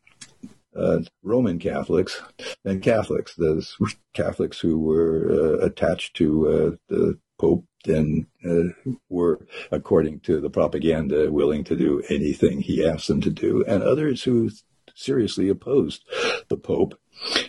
uh, 0.76 1.00
Roman 1.22 1.58
Catholics 1.58 2.20
and 2.64 2.82
Catholics, 2.82 3.34
those 3.34 3.76
Catholics 4.12 4.60
who 4.60 4.78
were 4.78 5.30
uh, 5.30 5.64
attached 5.64 6.14
to 6.16 6.48
uh, 6.48 6.76
the 6.88 7.18
Pope 7.38 7.64
and 7.86 8.26
uh, 8.44 8.92
were, 9.08 9.46
according 9.70 10.20
to 10.20 10.40
the 10.40 10.50
propaganda, 10.50 11.30
willing 11.30 11.64
to 11.64 11.76
do 11.76 12.02
anything 12.08 12.60
he 12.60 12.84
asked 12.84 13.08
them 13.08 13.20
to 13.20 13.30
do, 13.30 13.64
and 13.66 13.82
others 13.82 14.22
who 14.24 14.50
seriously 14.94 15.48
opposed 15.48 16.02
the 16.48 16.56
Pope 16.56 16.98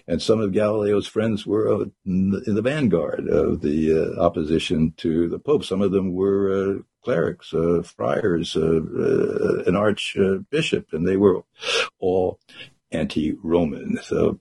and 0.07 0.21
some 0.21 0.39
of 0.39 0.53
Galileo's 0.53 1.07
friends 1.07 1.45
were 1.45 1.71
uh, 1.71 1.86
in 2.05 2.55
the 2.55 2.62
vanguard 2.62 3.27
of 3.27 3.62
the 3.62 4.15
uh, 4.17 4.21
opposition 4.21 4.93
to 4.97 5.27
the 5.27 5.39
Pope. 5.39 5.63
Some 5.63 5.81
of 5.81 5.91
them 5.91 6.13
were 6.13 6.51
uh, 6.51 6.81
clerics, 7.03 7.53
uh, 7.53 7.81
friars, 7.83 8.55
uh, 8.55 8.81
uh, 9.00 9.63
an 9.65 9.75
archbishop, 9.75 10.88
and 10.91 11.07
they 11.07 11.17
were 11.17 11.43
all 12.00 12.39
anti-Roman. 12.91 14.00
So 14.01 14.39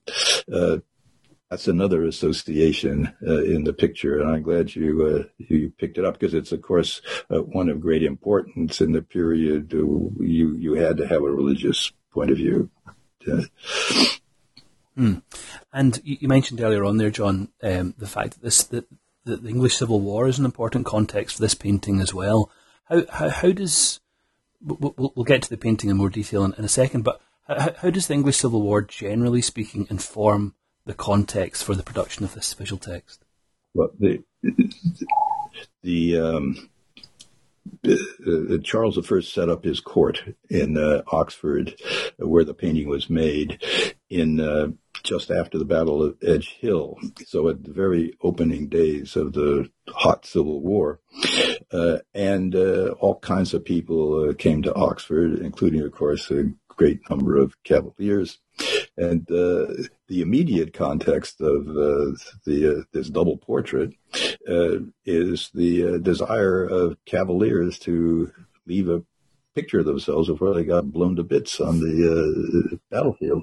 that's 1.49 1.69
another 1.69 2.05
association 2.05 3.13
in 3.21 3.65
the 3.65 3.73
picture, 3.73 4.19
and 4.21 4.29
I'm 4.29 4.43
glad 4.43 4.75
you 4.75 5.27
you 5.39 5.73
picked 5.79 5.97
it 5.97 6.05
up 6.05 6.19
because 6.19 6.35
it's, 6.35 6.51
of 6.51 6.61
course, 6.61 7.01
one 7.29 7.69
of 7.69 7.81
great 7.81 8.03
importance 8.03 8.81
in 8.81 8.93
the 8.93 9.03
period. 9.03 9.73
you 9.73 10.57
you 10.57 10.75
had 10.75 10.97
to 10.97 11.07
have 11.07 11.23
a 11.23 11.31
religious 11.31 11.93
point 12.13 12.33
of 12.33 12.37
view. 12.37 12.71
Mm. 14.97 15.23
And 15.73 16.01
you, 16.05 16.29
mentioned 16.29 16.61
earlier 16.61 16.85
on 16.85 16.97
there, 16.97 17.11
John, 17.11 17.49
um, 17.63 17.95
the 17.99 18.07
fact 18.07 18.35
that 18.35 18.43
this 18.43 18.65
that, 18.65 18.87
that, 19.25 19.43
the 19.43 19.49
English 19.49 19.77
Civil 19.77 20.01
War 20.01 20.27
is 20.27 20.39
an 20.39 20.45
important 20.45 20.87
context 20.87 21.37
for 21.37 21.43
this 21.43 21.55
painting 21.55 22.01
as 22.01 22.15
well. 22.15 22.51
How 22.85 23.05
how, 23.11 23.29
how 23.29 23.53
does 23.53 24.01
we'll, 24.65 24.95
we'll, 24.97 25.25
get 25.25 25.43
to 25.43 25.51
the 25.51 25.57
painting 25.57 25.91
in 25.91 25.97
more 25.97 26.09
detail 26.09 26.45
in, 26.45 26.55
in 26.55 26.65
a 26.65 26.69
second, 26.69 27.03
but 27.03 27.21
how, 27.47 27.75
how, 27.79 27.91
does 27.91 28.07
the 28.07 28.15
English 28.15 28.39
Civil 28.39 28.63
War, 28.63 28.83
generally 28.83 29.43
speaking, 29.43 29.87
inform 29.91 30.55
the 30.85 30.95
context 30.95 31.65
for 31.65 31.75
the 31.75 31.83
production 31.83 32.25
of 32.25 32.35
this 32.35 32.53
visual 32.55 32.79
text? 32.79 33.25
Well, 33.75 33.91
the 33.99 34.23
the 35.83 36.19
um, 36.19 36.71
uh, 37.87 38.59
Charles 38.63 38.99
I 38.99 39.21
set 39.21 39.49
up 39.49 39.65
his 39.65 39.81
court 39.81 40.23
in 40.49 40.77
uh, 40.77 41.03
Oxford, 41.09 41.75
where 42.19 42.45
the 42.45 42.55
painting 42.55 42.89
was 42.89 43.11
made, 43.11 43.63
in 44.09 44.41
uh, 44.41 44.69
just 45.03 45.31
after 45.31 45.59
the 45.59 45.65
Battle 45.65 46.03
of 46.03 46.17
Edge 46.23 46.57
Hill. 46.61 46.99
So 47.27 47.49
at 47.49 47.65
the 47.65 47.73
very 47.73 48.15
opening 48.21 48.69
days 48.69 49.17
of 49.17 49.33
the 49.33 49.71
hot 49.89 50.27
Civil 50.27 50.61
War, 50.61 51.01
uh, 51.73 51.99
and 52.15 52.55
uh, 52.55 52.95
all 53.01 53.19
kinds 53.19 53.55
of 53.55 53.65
people 53.65 54.29
uh, 54.29 54.35
came 54.35 54.63
to 54.63 54.75
Oxford, 54.75 55.41
including, 55.41 55.83
of 55.83 55.93
course, 55.93 56.31
a 56.31 56.53
great 56.69 57.01
number 57.11 57.37
of 57.37 57.63
Cavaliers. 57.65 58.39
And 58.97 59.31
uh, 59.31 59.67
the 60.09 60.23
immediate 60.23 60.73
context 60.73 61.41
of 61.41 61.69
uh, 61.69 62.17
the 62.47 62.79
uh, 62.79 62.83
this 62.93 63.11
double 63.11 63.37
portrait 63.37 63.93
is 65.05 65.51
the 65.55 65.99
desire 66.01 66.65
of 66.65 66.97
Cavaliers 67.05 67.79
to 67.81 68.33
leave 68.67 68.89
a 68.89 69.03
picture 69.55 69.81
of 69.81 69.87
themselves 69.87 70.29
before 70.29 70.55
they 70.55 70.65
got 70.65 70.93
blown 70.93 71.17
to 71.17 71.23
bits 71.23 71.61
on 71.61 71.81
the 71.81 72.79
battlefield. 72.91 73.43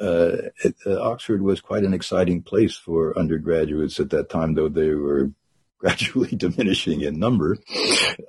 Uh, 0.00 0.48
it, 0.64 0.74
uh, 0.86 1.00
Oxford 1.00 1.42
was 1.42 1.60
quite 1.60 1.84
an 1.84 1.94
exciting 1.94 2.42
place 2.42 2.74
for 2.74 3.16
undergraduates 3.18 4.00
at 4.00 4.10
that 4.10 4.30
time, 4.30 4.54
though 4.54 4.68
they 4.68 4.90
were 4.90 5.30
gradually 5.78 6.30
diminishing 6.36 7.00
in 7.00 7.18
number 7.18 7.58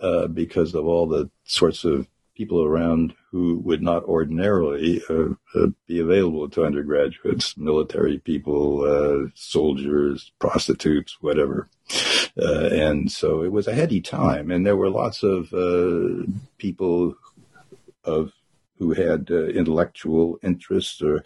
uh, 0.01 0.27
because 0.27 0.73
of 0.73 0.85
all 0.85 1.07
the 1.07 1.29
sorts 1.43 1.83
of 1.83 2.07
people 2.35 2.63
around 2.63 3.13
who 3.31 3.59
would 3.59 3.81
not 3.81 4.03
ordinarily 4.05 5.01
uh, 5.09 5.29
uh, 5.55 5.67
be 5.87 5.99
available 5.99 6.49
to 6.49 6.63
undergraduates, 6.63 7.55
military 7.57 8.17
people, 8.19 8.83
uh, 8.83 9.29
soldiers, 9.35 10.31
prostitutes, 10.39 11.17
whatever. 11.21 11.69
Uh, 12.41 12.69
and 12.71 13.11
so 13.11 13.43
it 13.43 13.51
was 13.51 13.67
a 13.67 13.75
heady 13.75 14.01
time, 14.01 14.49
and 14.49 14.65
there 14.65 14.77
were 14.77 14.89
lots 14.89 15.21
of 15.21 15.53
uh, 15.53 16.25
people 16.57 17.15
of 18.03 18.31
who 18.77 18.93
had 18.93 19.27
uh, 19.29 19.45
intellectual 19.45 20.39
interests 20.43 21.01
or 21.01 21.23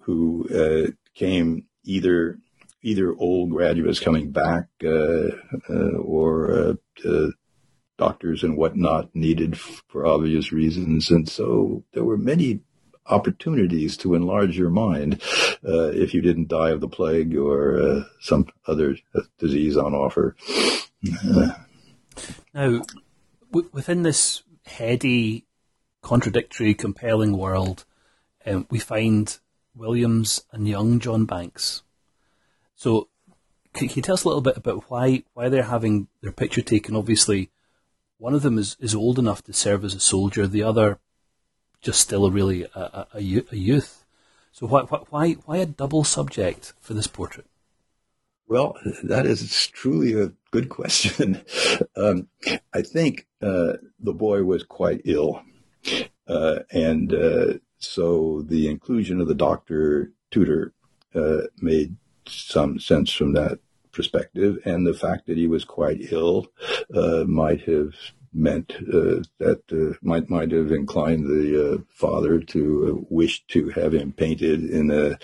who 0.00 0.94
came 1.14 1.66
either 1.84 2.38
either 2.82 3.14
old 3.16 3.50
graduates 3.50 4.00
coming 4.00 4.30
back 4.30 4.66
or 4.82 6.76
doctors 7.96 8.42
and 8.42 8.56
whatnot 8.56 9.14
needed 9.14 9.58
for 9.58 10.06
obvious 10.06 10.52
reasons. 10.52 11.10
And 11.10 11.28
so 11.28 11.84
there 11.92 12.04
were 12.04 12.18
many 12.18 12.60
opportunities 13.06 13.96
to 13.98 14.14
enlarge 14.14 14.56
your 14.56 14.70
mind 14.70 15.20
uh, 15.66 15.90
if 15.92 16.14
you 16.14 16.22
didn't 16.22 16.48
die 16.48 16.70
of 16.70 16.80
the 16.80 16.88
plague 16.88 17.36
or 17.36 17.80
uh, 17.80 18.04
some 18.20 18.46
other 18.66 18.96
uh, 19.14 19.20
disease 19.38 19.76
on 19.76 19.94
offer. 19.94 20.36
now, 22.54 22.82
w- 23.52 23.70
within 23.72 24.02
this 24.02 24.42
heady, 24.64 25.43
contradictory, 26.04 26.74
compelling 26.74 27.36
world, 27.36 27.84
um, 28.46 28.66
we 28.70 28.78
find 28.78 29.38
Williams 29.74 30.44
and 30.52 30.68
young 30.68 31.00
John 31.00 31.24
Bankes. 31.24 31.82
So, 32.76 33.08
can, 33.72 33.88
can 33.88 33.96
you 33.96 34.02
tell 34.02 34.14
us 34.14 34.24
a 34.24 34.28
little 34.28 34.42
bit 34.42 34.56
about 34.56 34.88
why 34.88 35.24
why 35.32 35.48
they're 35.48 35.64
having 35.64 36.06
their 36.20 36.30
picture 36.30 36.62
taken? 36.62 36.94
Obviously, 36.94 37.50
one 38.18 38.34
of 38.34 38.42
them 38.42 38.58
is, 38.58 38.76
is 38.78 38.94
old 38.94 39.18
enough 39.18 39.42
to 39.44 39.52
serve 39.52 39.84
as 39.84 39.94
a 39.94 40.00
soldier. 40.00 40.46
The 40.46 40.62
other, 40.62 41.00
just 41.80 42.00
still 42.00 42.26
a 42.26 42.30
really 42.30 42.64
a, 42.74 43.06
a, 43.14 43.42
a 43.50 43.56
youth. 43.56 44.04
So 44.52 44.66
why, 44.66 44.82
why 44.82 45.32
why 45.46 45.56
a 45.56 45.66
double 45.66 46.04
subject 46.04 46.74
for 46.80 46.94
this 46.94 47.08
portrait? 47.08 47.46
Well, 48.46 48.76
that 49.02 49.24
is 49.24 49.68
truly 49.68 50.12
a 50.20 50.32
good 50.50 50.68
question. 50.68 51.42
um, 51.96 52.28
I 52.74 52.82
think 52.82 53.26
uh, 53.40 53.74
the 53.98 54.12
boy 54.12 54.44
was 54.44 54.62
quite 54.62 55.00
ill, 55.06 55.42
and 56.26 57.14
uh, 57.14 57.54
so 57.78 58.42
the 58.48 58.68
inclusion 58.68 59.20
of 59.20 59.28
the 59.28 59.34
doctor 59.34 60.12
tutor 60.30 60.72
uh, 61.14 61.42
made 61.58 61.96
some 62.26 62.78
sense 62.78 63.12
from 63.12 63.32
that 63.34 63.58
perspective, 63.92 64.58
and 64.64 64.86
the 64.86 64.94
fact 64.94 65.26
that 65.26 65.36
he 65.36 65.46
was 65.46 65.64
quite 65.64 66.12
ill 66.12 66.46
uh, 66.94 67.24
might 67.26 67.62
have 67.62 67.94
meant 68.34 68.72
uh, 68.92 69.22
that 69.38 69.62
uh, 69.70 69.96
might 70.02 70.28
might 70.28 70.50
have 70.50 70.72
inclined 70.72 71.24
the 71.24 71.74
uh, 71.74 71.78
father 71.88 72.40
to 72.40 72.60
uh, 73.00 73.06
wish 73.08 73.46
to 73.46 73.68
have 73.70 73.94
him 73.94 74.12
painted 74.12 74.64
in 74.64 74.90
uh, 74.90 75.14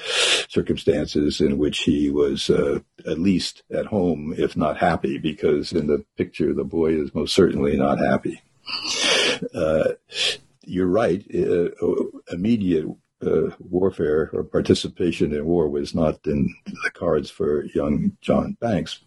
circumstances 0.49 1.40
in 1.40 1.59
which 1.59 1.81
he 1.81 2.11
was 2.11 2.51
at 2.51 3.18
least 3.18 3.62
at 3.73 3.87
home, 3.87 4.35
if 4.38 4.57
not 4.57 4.77
happy, 4.77 5.18
because 5.18 5.73
in 5.73 5.87
the 5.88 6.05
picture 6.16 6.55
the 6.55 6.64
boy 6.64 6.92
is 6.92 7.14
most 7.14 7.35
certainly 7.35 7.77
not 7.77 7.99
happy. 7.99 8.40
You're 10.64 10.87
right. 10.87 11.25
immediate 12.31 12.87
uh, 13.25 13.51
warfare 13.59 14.31
or 14.33 14.44
participation 14.44 15.35
in 15.35 15.44
war 15.44 15.68
was 15.68 15.94
not 15.94 16.27
in 16.27 16.55
the 16.66 16.90
cards 16.92 17.31
for 17.31 17.64
young 17.66 18.16
John 18.20 18.57
Bankes. 18.61 19.01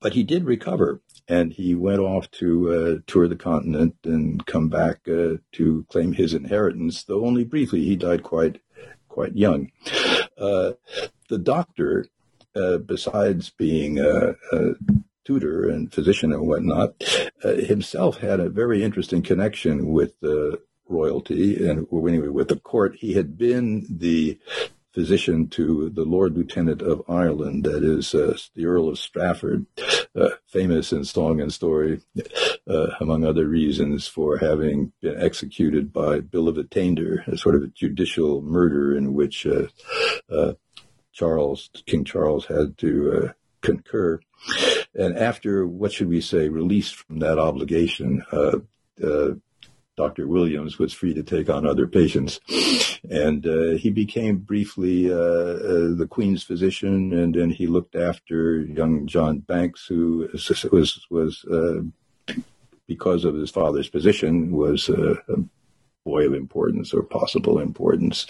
But 0.00 0.14
he 0.14 0.22
did 0.22 0.44
recover 0.44 1.00
and 1.28 1.52
he 1.52 1.74
went 1.74 2.00
off 2.00 2.30
to 2.32 2.72
uh, 2.72 3.02
tour 3.06 3.28
the 3.28 3.36
continent 3.36 3.96
and 4.04 4.44
come 4.46 4.68
back 4.68 5.00
uh, 5.08 5.34
to 5.52 5.86
claim 5.90 6.12
his 6.12 6.32
inheritance, 6.32 7.04
though 7.04 7.24
only 7.24 7.44
briefly. 7.44 7.84
He 7.84 7.96
died 7.96 8.22
quite 8.22 8.60
quite 9.08 9.36
young. 9.36 9.70
Uh, 10.38 10.72
the 11.28 11.38
doctor, 11.38 12.06
uh, 12.54 12.78
besides 12.78 13.50
being 13.50 13.98
a, 13.98 14.34
tutor 15.28 15.68
and 15.68 15.92
physician 15.92 16.32
and 16.32 16.46
whatnot, 16.46 16.94
uh, 17.44 17.52
himself 17.52 18.16
had 18.16 18.40
a 18.40 18.48
very 18.48 18.82
interesting 18.82 19.20
connection 19.20 19.88
with 19.88 20.14
royalty 20.88 21.68
and 21.68 21.86
anyway 21.92 22.28
with 22.28 22.48
the 22.48 22.56
court. 22.56 22.96
He 22.96 23.12
had 23.12 23.36
been 23.36 23.86
the 23.90 24.38
physician 24.94 25.46
to 25.48 25.90
the 25.90 26.04
Lord 26.04 26.34
Lieutenant 26.34 26.80
of 26.80 27.02
Ireland, 27.08 27.64
that 27.64 27.84
is 27.84 28.14
uh, 28.14 28.38
the 28.54 28.64
Earl 28.64 28.88
of 28.88 28.98
Strafford, 28.98 29.66
uh, 30.16 30.30
famous 30.46 30.92
in 30.92 31.04
song 31.04 31.42
and 31.42 31.52
story, 31.52 32.00
uh, 32.66 32.86
among 32.98 33.22
other 33.22 33.46
reasons, 33.46 34.06
for 34.06 34.38
having 34.38 34.92
been 35.02 35.20
executed 35.20 35.92
by 35.92 36.20
bill 36.20 36.48
of 36.48 36.56
attainder, 36.56 37.22
a 37.26 37.36
sort 37.36 37.54
of 37.54 37.62
a 37.62 37.68
judicial 37.68 38.40
murder 38.40 38.96
in 38.96 39.12
which 39.12 39.46
uh, 39.46 39.66
uh, 40.32 40.54
Charles, 41.12 41.68
King 41.84 42.04
Charles, 42.04 42.46
had 42.46 42.78
to 42.78 43.34
concur. 43.60 44.20
And 44.94 45.16
after, 45.16 45.66
what 45.66 45.92
should 45.92 46.08
we 46.08 46.20
say, 46.20 46.48
released 46.48 46.96
from 46.96 47.18
that 47.20 47.38
obligation, 47.38 48.24
Dr. 49.98 50.28
Williams 50.28 50.78
was 50.78 50.92
free 50.92 51.12
to 51.12 51.24
take 51.24 51.50
on 51.50 51.66
other 51.66 51.88
patients. 51.88 52.40
And 53.10 53.44
uh, 53.44 53.76
he 53.76 53.90
became 53.90 54.38
briefly 54.38 55.10
uh, 55.10 55.16
uh, 55.16 55.94
the 55.96 56.06
Queen's 56.08 56.44
physician, 56.44 57.12
and 57.12 57.34
then 57.34 57.50
he 57.50 57.66
looked 57.66 57.96
after 57.96 58.60
young 58.60 59.08
John 59.08 59.38
Bankes, 59.38 59.86
who 59.86 60.28
was, 60.70 61.06
was 61.10 61.44
uh, 61.46 61.82
because 62.86 63.24
of 63.24 63.34
his 63.34 63.50
father's 63.50 63.88
position, 63.88 64.52
was 64.52 64.88
a 64.88 65.16
boy 66.04 66.26
of 66.26 66.32
importance 66.32 66.94
or 66.94 67.02
possible 67.02 67.58
importance. 67.58 68.26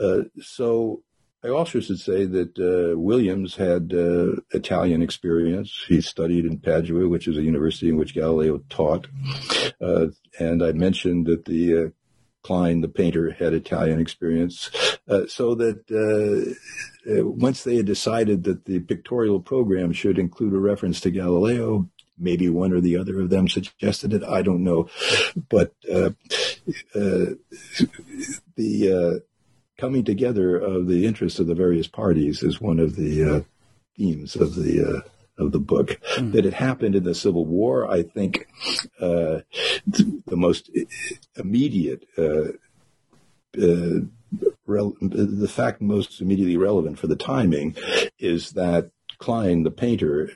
Uh, 0.00 0.22
so 0.40 1.03
I 1.44 1.48
also 1.50 1.80
should 1.80 2.00
say 2.00 2.24
that 2.24 2.58
uh, 2.58 2.98
Williams 2.98 3.56
had 3.56 3.92
uh, 3.92 4.40
Italian 4.52 5.02
experience. 5.02 5.84
He 5.86 6.00
studied 6.00 6.46
in 6.46 6.58
Padua, 6.58 7.06
which 7.06 7.28
is 7.28 7.36
a 7.36 7.42
university 7.42 7.90
in 7.90 7.98
which 7.98 8.14
Galileo 8.14 8.62
taught. 8.70 9.06
Uh, 9.78 10.06
and 10.38 10.62
I 10.62 10.72
mentioned 10.72 11.26
that 11.26 11.44
the 11.44 11.76
uh, 11.76 11.88
Cleyn, 12.42 12.80
the 12.80 12.88
painter, 12.88 13.32
had 13.32 13.52
Italian 13.52 14.00
experience. 14.00 14.70
Uh, 15.06 15.26
so 15.26 15.54
that 15.56 15.84
uh, 15.92 16.54
once 17.28 17.62
they 17.62 17.76
had 17.76 17.84
decided 17.84 18.44
that 18.44 18.64
the 18.64 18.80
pictorial 18.80 19.40
program 19.40 19.92
should 19.92 20.18
include 20.18 20.54
a 20.54 20.58
reference 20.58 20.98
to 21.00 21.10
Galileo, 21.10 21.90
maybe 22.18 22.48
one 22.48 22.72
or 22.72 22.80
the 22.80 22.96
other 22.96 23.20
of 23.20 23.28
them 23.28 23.48
suggested 23.48 24.14
it. 24.14 24.22
I 24.22 24.40
don't 24.40 24.64
know. 24.64 24.88
But 25.50 25.74
the 25.82 27.38
coming 29.78 30.04
together 30.04 30.56
of 30.56 30.86
the 30.86 31.06
interests 31.06 31.38
of 31.38 31.46
the 31.46 31.54
various 31.54 31.86
parties 31.86 32.42
is 32.42 32.60
one 32.60 32.78
of 32.78 32.96
the 32.96 33.24
uh, 33.24 33.40
themes 33.96 34.36
of 34.36 34.54
the 34.54 34.82
uh, 34.82 35.42
of 35.42 35.52
the 35.52 35.58
book. 35.58 36.00
Mm. 36.16 36.32
That 36.32 36.46
it 36.46 36.54
happened 36.54 36.94
in 36.94 37.04
the 37.04 37.14
Civil 37.14 37.44
War, 37.44 37.90
I 37.90 38.02
think, 38.02 38.46
uh, 39.00 39.40
the 39.86 40.36
most 40.36 40.70
immediate. 41.36 42.06
Uh, 42.16 42.52
uh, 43.56 44.00
the 44.36 45.50
fact 45.52 45.80
most 45.80 46.20
immediately 46.20 46.56
relevant 46.56 46.98
for 46.98 47.06
the 47.06 47.16
timing 47.16 47.76
is 48.18 48.52
that 48.52 48.90
Cleyn, 49.18 49.62
the 49.62 49.70
painter, 49.70 50.30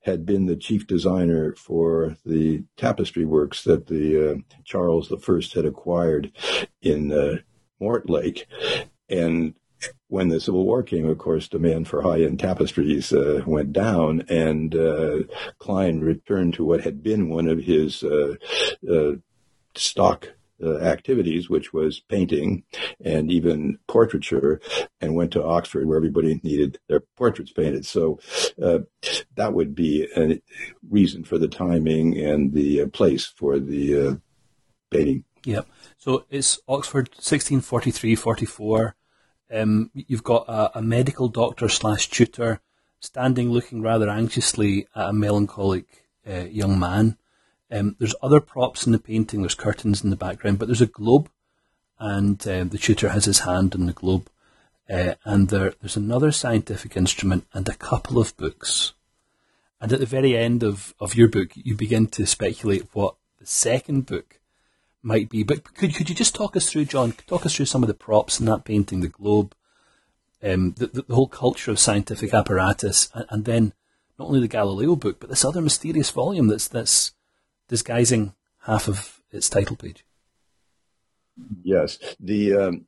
had 0.00 0.26
been 0.26 0.46
the 0.46 0.56
chief 0.56 0.86
designer 0.86 1.54
for 1.54 2.16
the 2.24 2.64
tapestry 2.76 3.24
works 3.24 3.64
that 3.64 3.86
the 3.86 4.30
uh, 4.30 4.34
Charles 4.64 5.12
I 5.12 5.54
had 5.54 5.64
acquired 5.64 6.32
in 6.82 7.12
uh, 7.12 7.36
Mortlake. 7.80 8.46
And 9.08 9.54
when 10.08 10.28
the 10.28 10.40
Civil 10.40 10.64
War 10.64 10.82
came, 10.82 11.06
of 11.06 11.18
course, 11.18 11.48
demand 11.48 11.88
for 11.88 12.02
high-end 12.02 12.40
tapestries 12.40 13.12
uh, 13.12 13.42
went 13.46 13.72
down, 13.72 14.24
and 14.28 14.74
uh, 14.74 15.18
Cleyn 15.58 16.00
returned 16.00 16.54
to 16.54 16.64
what 16.64 16.82
had 16.82 17.02
been 17.02 17.28
one 17.28 17.48
of 17.48 17.58
his 17.58 18.02
uh, 18.02 18.34
uh 18.90 19.12
stock 19.74 20.28
uh, 20.62 20.78
activities, 20.78 21.50
which 21.50 21.72
was 21.74 22.00
painting 22.00 22.64
and 23.04 23.30
even 23.30 23.78
portraiture, 23.88 24.58
and 25.02 25.14
went 25.14 25.32
to 25.32 25.44
Oxford, 25.44 25.86
where 25.86 25.98
everybody 25.98 26.40
needed 26.42 26.78
their 26.88 27.00
portraits 27.16 27.52
painted. 27.52 27.84
So 27.84 28.18
uh, 28.62 28.78
that 29.34 29.52
would 29.52 29.74
be 29.74 30.08
a 30.16 30.40
reason 30.88 31.24
for 31.24 31.36
the 31.36 31.48
timing 31.48 32.18
and 32.18 32.54
the 32.54 32.86
place 32.86 33.26
for 33.26 33.58
the 33.58 34.20
painting. 34.90 35.24
Yep. 35.46 35.68
So 35.96 36.24
it's 36.28 36.58
Oxford 36.66 37.12
1643-44. 37.12 38.94
Um, 39.54 39.92
you've 39.94 40.24
got 40.24 40.48
a, 40.48 40.78
a 40.78 40.82
medical 40.82 41.28
doctor 41.28 41.68
slash 41.68 42.10
tutor 42.10 42.60
standing 42.98 43.50
looking 43.50 43.80
rather 43.80 44.10
anxiously 44.10 44.88
at 44.96 45.10
a 45.10 45.12
melancholic 45.12 46.04
uh, 46.28 46.46
young 46.50 46.80
man. 46.80 47.16
Um, 47.70 47.94
there's 48.00 48.14
other 48.20 48.40
props 48.40 48.86
in 48.86 48.92
the 48.92 48.98
painting. 48.98 49.42
There's 49.42 49.54
curtains 49.54 50.02
in 50.02 50.10
the 50.10 50.16
background, 50.16 50.58
but 50.58 50.66
there's 50.66 50.82
a 50.82 50.86
globe, 50.86 51.30
and 52.00 52.44
um, 52.48 52.70
the 52.70 52.78
tutor 52.78 53.10
has 53.10 53.26
his 53.26 53.40
hand 53.40 53.76
on 53.76 53.86
the 53.86 53.92
globe. 53.92 54.28
Uh, 54.90 55.14
and 55.24 55.48
there, 55.48 55.74
there's 55.80 55.96
another 55.96 56.32
scientific 56.32 56.96
instrument 56.96 57.46
and 57.52 57.68
a 57.68 57.76
couple 57.76 58.18
of 58.18 58.36
books. 58.36 58.94
And 59.80 59.92
at 59.92 60.00
the 60.00 60.06
very 60.06 60.36
end 60.36 60.64
of, 60.64 60.92
of 60.98 61.14
your 61.14 61.28
book, 61.28 61.50
you 61.54 61.76
begin 61.76 62.08
to 62.08 62.26
speculate 62.26 62.88
what 62.92 63.14
the 63.38 63.46
second 63.46 64.06
book 64.06 64.40
might 65.06 65.30
be. 65.30 65.42
But 65.42 65.74
could 65.74 65.94
could 65.94 66.08
you 66.08 66.14
just 66.14 66.34
talk 66.34 66.56
us 66.56 66.68
through, 66.68 66.86
John? 66.86 67.12
Talk 67.26 67.46
us 67.46 67.54
through 67.54 67.66
some 67.66 67.82
of 67.82 67.86
the 67.86 67.94
props 67.94 68.40
in 68.40 68.46
that 68.46 68.64
painting, 68.64 69.00
the 69.00 69.08
globe, 69.08 69.54
um, 70.42 70.72
the, 70.72 70.88
the, 70.88 71.02
the 71.02 71.14
whole 71.14 71.28
culture 71.28 71.70
of 71.70 71.78
scientific 71.78 72.34
apparatus, 72.34 73.08
and, 73.14 73.26
and, 73.30 73.44
then 73.44 73.72
not 74.18 74.28
only 74.28 74.40
the 74.40 74.48
Galileo 74.48 74.96
book, 74.96 75.20
but 75.20 75.30
this 75.30 75.44
other 75.44 75.62
mysterious 75.62 76.10
volume 76.10 76.48
that's 76.48 76.68
that's 76.68 77.12
disguising 77.68 78.34
half 78.62 78.88
of 78.88 79.20
its 79.30 79.48
title 79.48 79.76
page. 79.76 80.04
Yes, 81.62 81.98
the 82.18 82.54
um, 82.54 82.86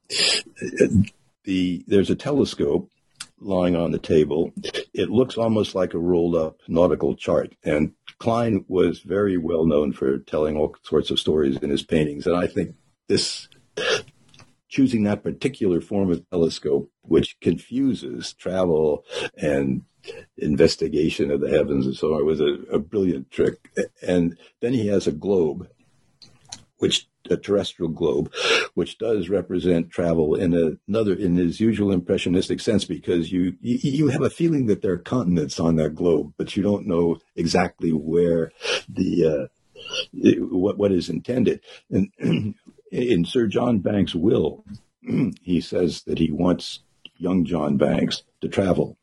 the 1.45 1.85
there's 1.87 2.11
a 2.11 2.17
telescope 2.17 2.91
lying 3.41 3.77
on 3.77 3.93
the 3.93 3.99
table. 3.99 4.53
It 4.93 5.11
looks 5.11 5.37
almost 5.37 5.75
like 5.75 5.95
a 5.95 5.99
rolled 5.99 6.35
up 6.35 6.61
nautical 6.69 7.15
chart. 7.15 7.55
And 7.65 7.93
Cleyn 8.19 8.65
was 8.69 9.01
very 9.01 9.37
well 9.37 9.65
known 9.65 9.93
for 9.93 10.19
telling 10.19 10.57
all 10.57 10.75
sorts 10.83 11.11
of 11.11 11.21
stories 11.21 11.57
in 11.59 11.71
his 11.71 11.83
paintings. 11.83 12.27
And 12.27 12.37
I 12.37 12.47
think 12.47 12.75
this, 13.09 13.49
choosing 14.69 15.05
that 15.05 15.23
particular 15.23 15.81
form 15.81 16.11
of 16.11 16.29
telescope, 16.31 16.91
which 17.03 17.39
confuses 17.41 18.33
travel 18.33 19.05
and 19.37 19.83
investigation 20.37 21.31
of 21.31 21.41
the 21.41 21.51
heavens 21.51 21.87
and 21.87 21.97
so 21.97 22.15
on, 22.15 22.27
was 22.27 22.41
a, 22.41 22.59
a 22.73 22.79
brilliant 22.79 23.31
trick. 23.31 23.71
And 24.07 24.37
then 24.61 24.73
he 24.73 24.89
has 24.89 25.07
a 25.07 25.13
globe, 25.13 25.69
which 26.79 27.09
a 27.31 27.37
terrestrial 27.37 27.91
globe, 27.91 28.33
which 28.75 28.99
does 28.99 29.29
represent 29.29 29.91
travel 29.91 30.35
in 30.35 30.79
another 30.89 31.15
in 31.15 31.37
his 31.37 31.61
usual 31.61 31.93
impressionistic 31.93 32.61
sense, 32.61 32.85
because 32.85 33.33
you 33.33 33.57
you 33.61 34.09
have 34.09 34.23
a 34.23 34.31
feeling 34.31 34.67
that 34.67 34.83
there 34.83 34.93
are 34.93 34.99
continents 34.99 35.59
on 35.61 35.77
that 35.77 35.95
globe, 35.95 36.33
but 36.37 36.57
you 36.57 36.63
don't 36.63 36.87
know 36.87 37.19
exactly 37.37 37.91
where 37.91 38.53
the 38.89 39.27
uh, 39.27 39.47
what 40.51 40.79
what 40.79 40.93
is 40.93 41.09
intended. 41.09 41.61
And 41.91 42.13
in 42.93 43.25
Sir 43.25 43.47
John 43.47 43.79
Bankes' 43.79 44.15
will, 44.15 44.65
he 45.43 45.61
says 45.61 46.03
that 46.03 46.19
he 46.19 46.31
wants 46.31 46.81
young 47.17 47.45
John 47.45 47.77
Bankes 47.77 48.23
to 48.41 48.49
travel 48.49 48.97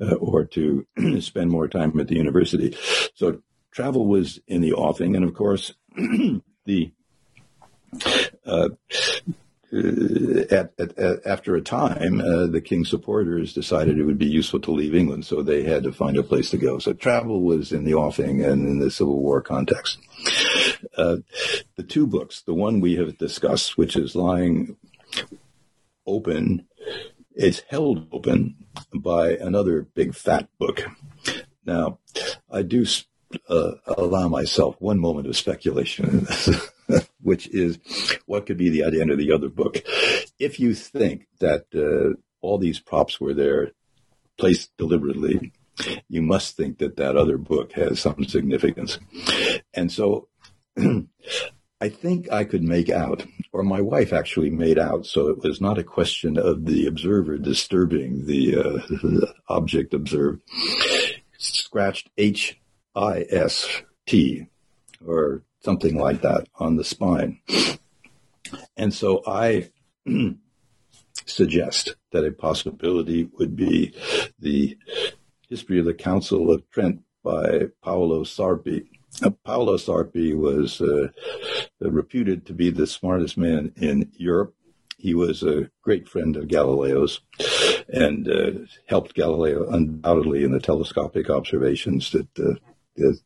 uh, 0.00 0.14
or 0.14 0.44
to 0.44 0.86
spend 1.20 1.50
more 1.50 1.68
time 1.68 1.98
at 1.98 2.08
the 2.08 2.16
university. 2.16 2.76
So 3.14 3.42
travel 3.70 4.06
was 4.06 4.40
in 4.46 4.60
the 4.60 4.72
offing, 4.72 5.16
and 5.16 5.24
of 5.24 5.34
course, 5.34 5.74
the 6.64 6.92
at, 9.72 10.72
at, 10.78 10.98
at, 10.98 11.26
after 11.26 11.54
a 11.54 11.60
time, 11.60 12.20
uh, 12.20 12.46
the 12.46 12.60
king's 12.60 12.90
supporters 12.90 13.52
decided 13.52 13.98
it 13.98 14.04
would 14.04 14.18
be 14.18 14.26
useful 14.26 14.60
to 14.60 14.70
leave 14.70 14.94
England, 14.94 15.24
so 15.24 15.42
they 15.42 15.62
had 15.62 15.82
to 15.84 15.92
find 15.92 16.16
a 16.16 16.22
place 16.22 16.50
to 16.50 16.58
go. 16.58 16.78
So 16.78 16.92
travel 16.92 17.42
was 17.42 17.72
in 17.72 17.84
the 17.84 17.94
offing 17.94 18.42
and 18.42 18.66
in 18.66 18.78
the 18.80 18.90
Civil 18.90 19.20
War 19.20 19.40
context. 19.40 19.98
Uh, 20.96 21.18
the 21.76 21.82
two 21.82 22.06
books, 22.06 22.42
the 22.42 22.54
one 22.54 22.80
we 22.80 22.96
have 22.96 23.18
discussed, 23.18 23.78
which 23.78 23.96
is 23.96 24.16
lying 24.16 24.76
open, 26.06 26.66
it's 27.34 27.62
held 27.68 28.08
open 28.12 28.56
by 28.94 29.30
another 29.32 29.82
big 29.82 30.14
fat 30.14 30.48
book. 30.58 30.84
Now, 31.64 31.98
I 32.50 32.62
do 32.62 32.84
uh, 33.48 33.72
allow 33.86 34.28
myself 34.28 34.76
one 34.80 34.98
moment 34.98 35.28
of 35.28 35.36
speculation 35.36 36.26
which 37.22 37.48
is 37.48 37.78
what 38.26 38.46
could 38.46 38.56
be 38.56 38.70
the 38.70 38.84
idea 38.84 39.02
of 39.02 39.18
the 39.18 39.32
other 39.32 39.48
book. 39.48 39.82
If 40.38 40.58
you 40.60 40.74
think 40.74 41.26
that 41.40 41.66
uh, 41.74 42.18
all 42.40 42.58
these 42.58 42.80
props 42.80 43.20
were 43.20 43.34
there 43.34 43.72
placed 44.38 44.70
deliberately, 44.76 45.52
you 46.08 46.22
must 46.22 46.56
think 46.56 46.78
that 46.78 46.96
that 46.96 47.16
other 47.16 47.38
book 47.38 47.72
has 47.72 48.00
some 48.00 48.24
significance. 48.24 48.98
And 49.74 49.90
so 49.90 50.28
I 51.80 51.88
think 51.88 52.30
I 52.30 52.44
could 52.44 52.62
make 52.62 52.90
out, 52.90 53.24
or 53.52 53.62
my 53.62 53.80
wife 53.80 54.12
actually 54.12 54.50
made 54.50 54.78
out, 54.78 55.06
so 55.06 55.28
it 55.28 55.42
was 55.42 55.60
not 55.60 55.78
a 55.78 55.84
question 55.84 56.36
of 56.36 56.66
the 56.66 56.86
observer 56.86 57.38
disturbing 57.38 58.26
the, 58.26 58.56
uh, 58.56 58.86
the 58.88 59.34
object 59.48 59.94
observed, 59.94 60.42
scratched 61.38 62.10
H 62.18 62.60
I 62.94 63.24
S 63.30 63.66
T, 64.06 64.46
or 65.06 65.42
something 65.60 65.98
like 65.98 66.22
that 66.22 66.46
on 66.56 66.76
the 66.76 66.84
spine. 66.84 67.40
And 68.76 68.92
so 68.92 69.22
I 69.26 69.70
suggest 71.26 71.94
that 72.12 72.24
a 72.24 72.32
possibility 72.32 73.28
would 73.38 73.56
be 73.56 73.94
the 74.38 74.76
history 75.48 75.78
of 75.78 75.84
the 75.84 75.94
Council 75.94 76.50
of 76.50 76.68
Trent 76.70 77.02
by 77.22 77.68
Paolo 77.82 78.24
Sarpi. 78.24 78.86
Paolo 79.44 79.76
Sarpi 79.76 80.36
was 80.36 80.80
uh, 80.80 81.08
reputed 81.80 82.46
to 82.46 82.52
be 82.52 82.70
the 82.70 82.86
smartest 82.86 83.36
man 83.36 83.72
in 83.76 84.10
Europe. 84.14 84.54
He 84.96 85.14
was 85.14 85.42
a 85.42 85.70
great 85.82 86.08
friend 86.08 86.36
of 86.36 86.48
Galileo's 86.48 87.20
and 87.88 88.28
uh, 88.28 88.50
helped 88.86 89.14
Galileo 89.14 89.68
undoubtedly 89.68 90.44
in 90.44 90.52
the 90.52 90.60
telescopic 90.60 91.28
observations 91.28 92.12
that, 92.12 92.28
uh, 92.38 92.54
that 92.96 93.20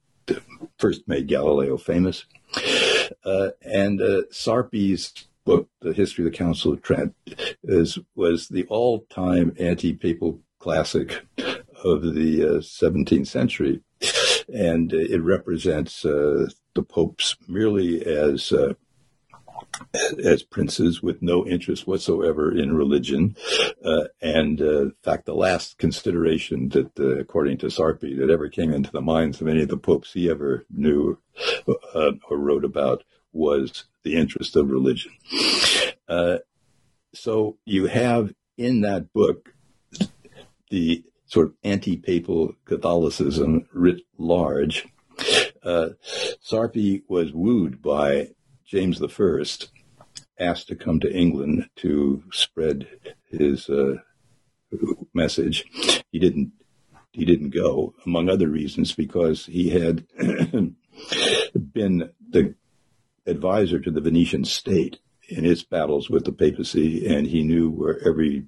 first 0.78 1.06
made 1.06 1.28
Galileo 1.28 1.76
famous. 1.76 2.24
Uh, 3.24 3.50
and 3.62 4.00
uh, 4.00 4.22
Sarpi's 4.30 5.12
book, 5.44 5.68
The 5.80 5.92
History 5.92 6.24
of 6.24 6.32
the 6.32 6.38
Council 6.38 6.72
of 6.72 6.82
Trent, 6.82 7.14
is, 7.62 7.98
was 8.14 8.48
the 8.48 8.64
all-time 8.64 9.54
anti-papal 9.58 10.40
classic 10.58 11.24
of 11.84 12.02
the 12.14 12.60
17th 12.60 13.20
uh, 13.20 13.24
century. 13.24 13.80
And 14.52 14.92
it 14.92 15.22
represents 15.22 16.04
uh, 16.04 16.48
the 16.74 16.82
popes 16.82 17.36
merely 17.48 18.04
as 18.04 18.52
uh, 18.52 18.74
as 20.22 20.42
princes 20.42 21.02
with 21.02 21.22
no 21.22 21.46
interest 21.46 21.86
whatsoever 21.86 22.56
in 22.56 22.76
religion. 22.76 23.36
Uh, 23.84 24.04
and 24.20 24.60
uh, 24.60 24.82
in 24.82 24.94
fact, 25.02 25.26
the 25.26 25.34
last 25.34 25.78
consideration 25.78 26.68
that, 26.70 26.90
uh, 26.98 27.16
according 27.18 27.58
to 27.58 27.66
Sarpi, 27.66 28.18
that 28.18 28.30
ever 28.30 28.48
came 28.48 28.72
into 28.72 28.90
the 28.90 29.00
minds 29.00 29.40
of 29.40 29.48
any 29.48 29.62
of 29.62 29.68
the 29.68 29.76
popes 29.76 30.12
he 30.12 30.30
ever 30.30 30.64
knew 30.70 31.18
uh, 31.68 32.12
or 32.30 32.38
wrote 32.38 32.64
about 32.64 33.04
was 33.32 33.84
the 34.02 34.14
interest 34.16 34.56
of 34.56 34.70
religion. 34.70 35.12
Uh, 36.08 36.38
so 37.12 37.58
you 37.64 37.86
have 37.86 38.32
in 38.56 38.82
that 38.82 39.12
book 39.12 39.54
the 40.70 41.04
sort 41.26 41.48
of 41.48 41.54
anti-papal 41.64 42.54
Catholicism 42.64 43.66
writ 43.72 44.02
large. 44.18 44.86
Uh, 45.62 45.90
Sarpi 46.44 47.02
was 47.08 47.32
wooed 47.32 47.80
by 47.80 48.28
James 48.66 49.02
I, 49.02 49.44
asked 50.38 50.68
to 50.68 50.76
come 50.76 51.00
to 51.00 51.12
England 51.12 51.68
to 51.76 52.24
spread 52.32 52.88
his 53.30 53.68
uh, 53.68 53.96
message. 55.12 55.64
He 56.10 56.18
didn't. 56.18 56.52
He 57.12 57.24
didn't 57.24 57.50
go, 57.50 57.94
among 58.04 58.28
other 58.28 58.48
reasons, 58.48 58.92
because 58.92 59.46
he 59.46 59.70
had 59.70 60.04
been 60.18 62.10
the 62.28 62.54
advisor 63.24 63.78
to 63.78 63.90
the 63.90 64.00
Venetian 64.00 64.44
state 64.44 64.98
in 65.28 65.44
its 65.44 65.62
battles 65.62 66.10
with 66.10 66.24
the 66.24 66.32
papacy, 66.32 67.06
and 67.06 67.28
he 67.28 67.44
knew 67.44 67.70
where 67.70 68.04
every 68.06 68.46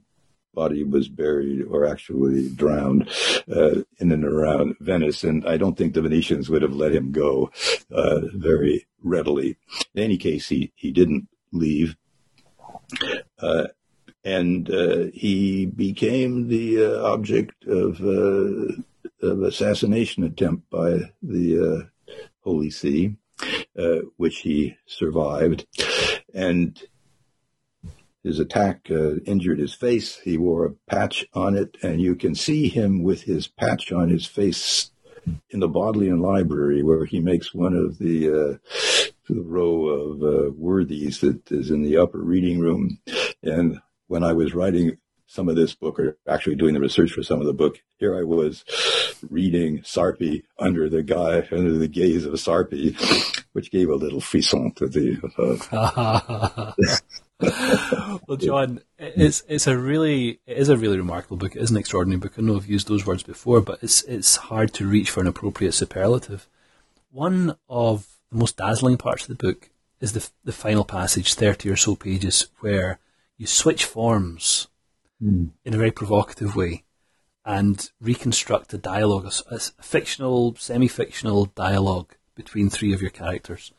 body 0.57 0.83
was 0.83 1.09
buried 1.09 1.63
or 1.71 1.87
actually 1.87 2.49
drowned 2.49 3.09
uh, 3.55 3.83
in 3.99 4.11
and 4.11 4.25
around 4.25 4.75
Venice. 4.81 5.23
And 5.23 5.47
I 5.47 5.57
don't 5.59 5.77
think 5.77 5.93
the 5.95 6.03
Venetians 6.03 6.49
would 6.49 6.63
have 6.63 6.75
let 6.75 6.93
him 6.93 7.13
go 7.13 7.53
uh, 7.93 8.23
very 8.35 8.87
readily. 9.05 9.57
In 9.95 10.03
any 10.03 10.17
case, 10.17 10.49
he, 10.49 10.73
he 10.75 10.91
didn't 10.91 11.29
leave. 11.53 11.95
Uh, 13.39 13.67
and 14.25 14.69
uh, 14.71 15.05
he 15.13 15.67
became 15.67 16.49
the 16.49 16.85
uh, 16.85 17.13
object 17.13 17.65
of, 17.67 18.01
uh, 18.01 18.73
of 19.23 19.43
assassination 19.43 20.25
attempt 20.25 20.69
by 20.71 21.13
the 21.23 21.89
Holy 22.41 22.71
See, 22.71 23.17
which 24.17 24.39
he 24.39 24.77
survived. 24.87 25.67
And 26.35 26.83
his 28.27 28.41
attack 28.41 28.89
uh, 28.91 29.15
injured 29.25 29.61
his 29.61 29.73
face. 29.73 30.19
He 30.19 30.37
wore 30.37 30.67
a 30.67 30.73
patch 30.91 31.25
on 31.33 31.57
it, 31.57 31.77
and 31.81 32.01
you 32.01 32.17
can 32.17 32.35
see 32.35 32.69
him 32.69 33.05
with 33.05 33.23
his 33.23 33.47
patch 33.47 33.93
on 33.93 34.09
his 34.09 34.27
face 34.27 34.91
in 35.51 35.61
the 35.61 35.69
Bodleian 35.69 36.19
Library, 36.21 36.83
where 36.83 37.05
he 37.05 37.21
makes 37.21 37.55
one 37.55 37.73
of 37.73 37.99
the, 37.99 38.29
uh, 38.29 38.59
the 39.29 39.41
row 39.43 39.87
of 39.87 40.23
uh, 40.23 40.51
worthies 40.57 41.21
that 41.21 41.53
is 41.53 41.71
in 41.71 41.83
the 41.83 41.97
upper 41.97 42.19
reading 42.19 42.59
room. 42.59 42.99
And 43.45 43.81
when 44.09 44.25
I 44.25 44.33
was 44.33 44.55
writing 44.55 44.99
some 45.29 45.49
of 45.49 45.55
this 45.55 45.77
book, 45.77 46.01
or 46.01 46.19
actually 46.27 46.57
doing 46.57 46.75
the 46.75 46.81
research 46.81 47.13
for 47.13 47.23
some 47.23 47.41
of 47.41 47.47
the 47.47 47.53
book, 47.53 47.81
here 47.99 48.19
I 48.19 48.25
was 48.25 48.65
reading 49.31 49.83
Sarpi 49.83 50.43
under 50.59 50.89
the 50.89 51.05
guy, 51.05 51.47
under 51.53 51.79
the 51.79 51.89
gaze 51.89 52.25
of 52.25 52.35
Sarpi, 52.35 52.97
which 53.53 53.71
gave 53.71 53.89
a 53.89 53.95
little 53.95 54.21
frisson 54.21 54.73
to 54.73 54.89
the. 54.89 55.63
Uh, 55.73 56.73
well, 57.41 58.37
John, 58.39 58.81
it's 58.99 59.43
it's 59.47 59.67
a 59.67 59.77
really 59.77 60.41
it 60.47 60.57
is 60.57 60.69
a 60.69 60.77
really 60.77 60.97
remarkable 60.97 61.37
book. 61.37 61.55
It 61.55 61.63
is 61.63 61.71
an 61.71 61.77
extraordinary 61.77 62.19
book. 62.19 62.35
I 62.39 62.43
know 62.43 62.57
I've 62.57 62.67
used 62.67 62.89
those 62.89 63.07
words 63.07 63.23
before, 63.23 63.61
but 63.61 63.79
it's 63.83 64.03
it's 64.05 64.37
hard 64.37 64.73
to 64.75 64.89
reach 64.89 65.11
for 65.11 65.21
an 65.21 65.27
appropriate 65.27 65.73
superlative. 65.73 66.47
One 67.11 67.57
of 67.69 68.07
the 68.31 68.39
most 68.39 68.57
dazzling 68.57 68.97
parts 68.97 69.29
of 69.29 69.37
the 69.37 69.47
book 69.47 69.71
is 70.01 70.13
the 70.13 70.29
the 70.45 70.53
final 70.53 70.85
passage, 70.85 71.35
thirty 71.35 71.69
or 71.69 71.77
so 71.77 71.95
pages, 71.95 72.49
where 72.61 72.99
you 73.37 73.47
switch 73.47 73.85
forms 73.85 74.69
mm. 75.23 75.51
in 75.65 75.75
a 75.75 75.79
very 75.79 75.91
provocative 75.91 76.57
way 76.57 76.85
and 77.45 77.91
reconstruct 78.01 78.75
a 78.75 78.79
dialogue, 78.79 79.31
a, 79.51 79.55
a 79.55 79.59
fictional, 79.59 80.57
semi-fictional 80.57 81.47
dialogue 81.55 82.15
between 82.35 82.69
three 82.69 82.93
of 82.93 83.01
your 83.01 83.11
characters. 83.11 83.73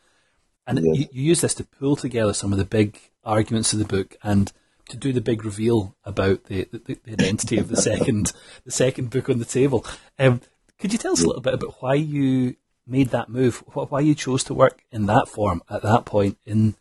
And 0.66 0.78
yes. 0.78 0.98
you, 0.98 1.06
you, 1.12 1.22
use 1.24 1.42
this 1.42 1.54
to 1.54 1.64
pull 1.64 1.96
together 1.96 2.32
some 2.32 2.52
of 2.52 2.58
the 2.58 2.64
big 2.64 2.98
arguments 3.28 3.72
of 3.72 3.78
the 3.78 3.84
book 3.84 4.16
and 4.22 4.52
to 4.88 4.96
do 4.96 5.12
the 5.12 5.20
big 5.20 5.44
reveal 5.44 5.94
about 6.04 6.44
the, 6.44 6.66
the, 6.72 6.98
the 7.04 7.12
identity 7.12 7.58
of 7.58 7.68
the 7.68 7.76
second 7.90 8.32
the 8.64 8.70
second 8.70 9.10
book 9.10 9.28
on 9.28 9.38
the 9.38 9.44
table. 9.44 9.84
Um, 10.18 10.40
could 10.78 10.92
you 10.92 10.98
tell 10.98 11.12
us 11.12 11.22
a 11.22 11.26
little 11.26 11.42
bit 11.42 11.54
about 11.54 11.76
why 11.80 11.94
you 11.94 12.56
made 12.86 13.10
that 13.10 13.28
move? 13.28 13.62
Why 13.74 14.00
you 14.00 14.14
chose 14.14 14.44
to 14.44 14.54
work 14.54 14.82
in 14.90 15.06
that 15.06 15.28
form 15.28 15.62
at 15.68 15.82
that 15.82 16.04
point 16.04 16.38
in 16.46 16.74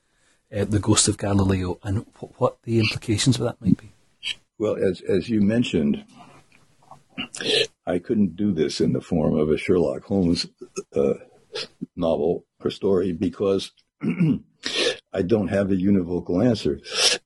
uh, 0.55 0.65
the 0.65 0.79
Ghost 0.79 1.07
of 1.07 1.17
Galileo, 1.17 1.79
and 1.83 2.05
what 2.37 2.61
the 2.63 2.79
implications 2.79 3.37
of 3.37 3.43
that 3.43 3.61
might 3.61 3.77
be? 3.77 3.91
Well, 4.57 4.77
as 4.77 5.01
as 5.01 5.29
you 5.29 5.41
mentioned, 5.41 6.05
I 7.85 7.99
couldn't 7.99 8.35
do 8.35 8.53
this 8.53 8.79
in 8.79 8.93
the 8.93 9.01
form 9.01 9.37
of 9.37 9.49
a 9.49 9.57
Sherlock 9.57 10.03
Holmes 10.03 10.47
uh, 10.95 11.13
novel 11.95 12.45
or 12.63 12.69
story 12.69 13.11
because 13.11 13.71
I 15.17 15.23
don't 15.23 15.47
have 15.47 15.71
a 15.71 15.75
univocal 15.75 16.45
answer. 16.45 16.79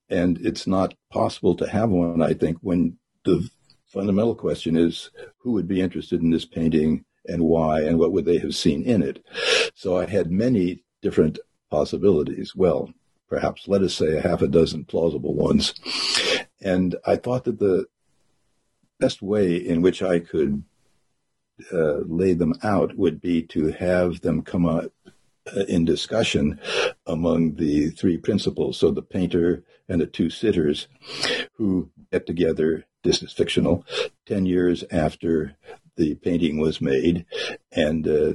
And 0.10 0.38
it's 0.46 0.66
not 0.66 0.94
possible 1.12 1.56
to 1.56 1.68
have 1.68 1.90
one, 1.90 2.22
I 2.22 2.34
think, 2.34 2.58
when 2.62 2.98
the 3.26 3.50
fundamental 3.86 4.34
question 4.34 4.78
is 4.78 5.12
who 5.40 5.52
would 5.52 5.68
be 5.68 5.82
interested 5.82 6.22
in 6.22 6.30
this 6.30 6.46
painting 6.46 7.04
and 7.26 7.44
why 7.44 7.82
and 7.82 8.00
what 8.00 8.14
would 8.14 8.24
they 8.24 8.38
have 8.38 8.56
seen 8.56 8.84
in 8.84 9.04
it. 9.04 9.22
So 9.76 9.98
I 9.98 10.06
had 10.06 10.32
many 10.32 10.86
different 11.02 11.40
possibilities. 11.70 12.56
Well, 12.56 12.94
perhaps 13.30 13.68
let 13.68 13.82
us 13.82 13.94
say 13.94 14.16
a 14.16 14.22
half 14.22 14.42
a 14.42 14.48
dozen 14.48 14.86
plausible 14.86 15.34
ones. 15.34 15.74
And 16.62 16.96
I 17.06 17.18
thought 17.18 17.44
that 17.44 17.60
the 17.60 17.88
best 19.02 19.22
way 19.22 19.56
in 19.56 19.82
which 19.82 20.02
I 20.02 20.20
could 20.20 20.64
uh, 21.74 22.00
lay 22.06 22.34
them 22.34 22.54
out 22.64 22.98
would 22.98 23.20
be 23.20 23.42
to 23.48 23.68
have 23.74 24.22
them 24.22 24.44
come 24.44 24.66
up 24.66 24.94
in 25.68 25.86
discussion 25.86 26.60
among 27.06 27.56
the 27.56 27.90
three 27.90 28.18
principals. 28.18 28.78
So 28.78 28.92
the 28.92 29.02
painter 29.02 29.64
and 29.90 30.02
the 30.02 30.06
two 30.06 30.30
sitters 30.30 30.88
who 31.54 31.90
get 32.12 32.26
together, 32.26 32.86
this 33.04 33.24
is 33.24 33.34
fictional, 33.34 33.86
10 34.28 34.46
years 34.46 34.84
after 34.92 35.56
the 35.98 36.16
painting 36.16 36.60
was 36.60 36.82
made. 36.82 37.26
And 37.72 38.08
uh, 38.08 38.34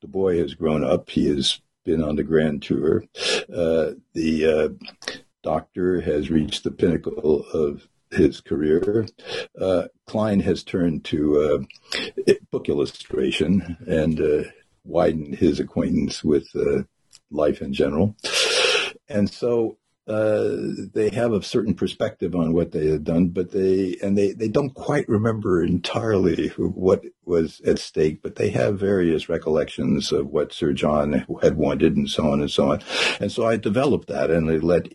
the 0.00 0.08
boy 0.08 0.38
has 0.38 0.54
grown 0.54 0.84
up. 0.84 1.10
He 1.10 1.28
has 1.28 1.60
been 1.84 2.02
on 2.02 2.16
the 2.16 2.24
grand 2.24 2.62
tour. 2.62 3.04
Uh, 3.52 3.92
the 4.12 4.46
uh, 4.46 5.18
doctor 5.42 6.00
has 6.00 6.30
reached 6.30 6.64
the 6.64 6.70
pinnacle 6.70 7.44
of 7.52 7.88
his 8.10 8.40
career. 8.40 9.06
Uh, 9.58 9.84
Cleyn 10.06 10.40
has 10.40 10.64
turned 10.64 11.04
to 11.06 11.66
uh, 12.26 12.32
book 12.50 12.68
illustration 12.68 13.76
and 13.86 14.20
uh, 14.20 14.50
widened 14.90 15.36
his 15.36 15.60
acquaintance 15.60 16.22
with 16.24 16.48
uh, 16.54 16.82
life 17.30 17.62
in 17.62 17.72
general. 17.72 18.16
And 19.08 19.30
so 19.30 19.78
uh, 20.06 20.56
they 20.92 21.10
have 21.10 21.32
a 21.32 21.42
certain 21.42 21.74
perspective 21.74 22.34
on 22.34 22.52
what 22.52 22.72
they 22.72 22.88
had 22.88 23.04
done, 23.04 23.28
but 23.28 23.52
they 23.52 23.96
and 24.02 24.18
they, 24.18 24.32
they 24.32 24.48
don't 24.48 24.74
quite 24.74 25.08
remember 25.08 25.62
entirely 25.62 26.48
what 26.48 27.04
was 27.24 27.60
at 27.60 27.78
stake, 27.78 28.20
but 28.22 28.34
they 28.34 28.50
have 28.50 28.78
various 28.78 29.28
recollections 29.28 30.10
of 30.10 30.26
what 30.26 30.52
Sir 30.52 30.72
John 30.72 31.24
had 31.42 31.56
wanted 31.56 31.96
and 31.96 32.08
so 32.08 32.30
on 32.30 32.40
and 32.40 32.50
so 32.50 32.72
on. 32.72 32.82
And 33.20 33.30
so 33.30 33.46
I 33.46 33.56
developed 33.56 34.08
that 34.08 34.30
and 34.30 34.50
I 34.50 34.56
let 34.56 34.92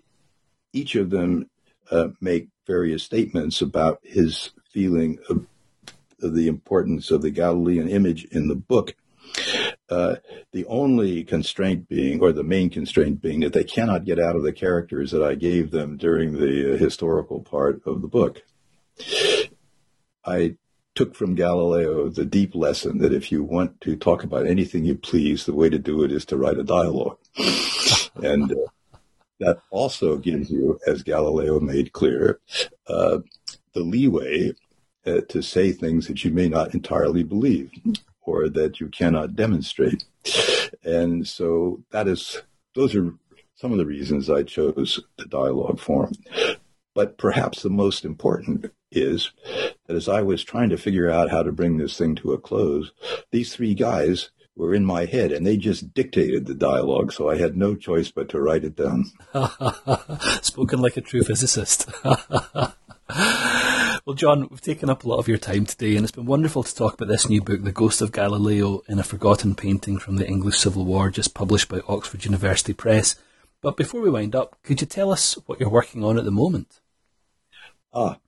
each 0.74 0.96
of 0.96 1.12
them 1.12 1.50
uh, 1.90 2.10
make 2.20 2.50
various 2.68 3.04
statements 3.04 3.62
about 3.62 4.00
his 4.04 4.52
feeling 4.70 5.20
of, 5.30 5.46
of 6.22 6.36
the 6.36 6.48
importance 6.48 7.12
of 7.12 7.22
the 7.22 7.32
Galilean 7.32 7.88
image 7.88 8.26
in 8.26 8.50
the 8.50 8.56
book. 8.56 8.96
Uh, 9.88 10.16
the 10.52 10.66
only 10.66 11.24
constraint 11.24 11.88
being, 11.88 12.20
or 12.20 12.32
the 12.32 12.44
main 12.44 12.70
constraint 12.70 13.22
being, 13.22 13.42
that 13.42 13.54
they 13.54 13.64
cannot 13.64 14.04
get 14.04 14.20
out 14.20 14.36
of 14.36 14.42
the 14.42 14.54
characters 14.54 15.12
that 15.12 15.22
I 15.22 15.36
gave 15.36 15.70
them 15.70 15.96
during 15.96 16.34
the 16.34 16.74
uh, 16.74 16.78
historical 16.78 17.42
part 17.42 17.82
of 17.86 18.02
the 18.02 18.08
book. 18.08 18.42
I 20.26 20.56
took 20.96 21.14
from 21.14 21.36
Galileo 21.36 22.10
the 22.10 22.26
deep 22.26 22.56
lesson 22.56 22.98
that 23.00 23.14
if 23.14 23.32
you 23.32 23.44
want 23.44 23.80
to 23.82 23.96
talk 23.96 24.24
about 24.24 24.48
anything 24.48 24.86
you 24.86 24.96
please, 24.96 25.46
the 25.46 25.54
way 25.54 25.70
to 25.70 25.78
do 25.78 26.04
it 26.04 26.12
is 26.12 26.26
to 26.26 26.38
write 26.38 26.58
a 26.58 26.64
dialogue. 26.64 27.20
and 28.16 28.52
uh, 28.52 29.00
that 29.40 29.60
also 29.70 30.18
gives 30.18 30.50
you, 30.50 30.80
as 30.88 31.04
Galileo 31.04 31.60
made 31.60 31.94
clear, 31.94 32.40
uh, 32.88 33.20
the 33.74 33.82
leeway 33.82 34.54
uh, 35.06 35.22
to 35.30 35.44
say 35.44 35.72
things 35.72 36.08
that 36.08 36.24
you 36.24 36.32
may 36.32 36.48
not 36.48 36.74
entirely 36.74 37.22
believe 37.22 37.72
or 38.36 38.50
that 38.50 38.80
you 38.80 38.90
cannot 38.90 39.36
demonstrate. 39.36 40.06
And 40.84 41.28
so 41.28 41.84
that 41.92 42.08
is, 42.08 42.42
those 42.76 42.96
are 42.96 43.14
some 43.56 43.72
of 43.72 43.78
the 43.78 43.86
reasons 43.86 44.30
I 44.30 44.44
chose 44.44 45.00
the 45.18 45.26
dialogue 45.26 45.80
form. 45.80 46.14
But 46.94 47.18
perhaps 47.18 47.62
the 47.62 47.70
most 47.70 48.06
important 48.06 48.72
is 48.92 49.32
that 49.88 49.96
as 49.96 50.08
I 50.08 50.22
was 50.22 50.44
trying 50.44 50.70
to 50.70 50.78
figure 50.78 51.10
out 51.10 51.30
how 51.30 51.44
to 51.44 51.52
bring 51.52 51.78
this 51.78 51.98
thing 51.98 52.16
to 52.16 52.34
a 52.34 52.38
close, 52.38 52.92
these 53.32 53.54
three 53.54 53.74
guys 53.74 54.30
were 54.56 54.74
in 54.74 54.86
my 54.86 55.06
head 55.06 55.32
and 55.32 55.46
they 55.46 55.58
just 55.58 55.94
dictated 55.94 56.46
the 56.46 56.56
dialogue, 56.56 57.12
so 57.12 57.30
I 57.30 57.38
had 57.38 57.58
no 57.58 57.76
choice 57.76 58.12
but 58.12 58.30
to 58.30 58.40
write 58.40 58.64
it 58.64 58.76
down. 58.76 59.12
Spoken 60.42 60.80
like 60.80 60.96
a 60.96 61.02
true 61.02 61.24
physicist. 61.24 61.90
well, 64.06 64.14
John, 64.14 64.48
we've 64.52 64.62
taken 64.62 64.88
up 64.88 65.04
a 65.04 65.10
lot 65.10 65.18
of 65.18 65.28
your 65.28 65.40
time 65.40 65.66
today, 65.66 65.96
and 65.96 66.04
it's 66.04 66.12
been 66.12 66.28
wonderful 66.28 66.62
to 66.62 66.76
talk 66.76 66.94
about 66.94 67.08
this 67.08 67.28
new 67.28 67.42
book, 67.42 67.64
The 67.64 67.72
Ghost 67.72 68.02
of 68.02 68.12
Galileo 68.12 68.84
in 68.88 69.00
a 69.00 69.04
Forgotten 69.04 69.56
Painting 69.56 69.98
from 69.98 70.18
the 70.18 70.28
English 70.28 70.60
Civil 70.60 70.86
War, 70.86 71.10
just 71.10 71.34
published 71.34 71.70
by 71.70 71.82
Oxford 71.88 72.24
University 72.24 72.72
Press. 72.72 73.16
But 73.62 73.76
before 73.76 74.02
we 74.02 74.12
wind 74.12 74.36
up, 74.36 74.60
could 74.62 74.80
you 74.80 74.86
tell 74.86 75.12
us 75.12 75.40
what 75.48 75.60
you're 75.60 75.70
working 75.70 76.04
on 76.04 76.20
at 76.20 76.24
the 76.24 76.30
moment? 76.30 76.82
Ah, 77.92 78.20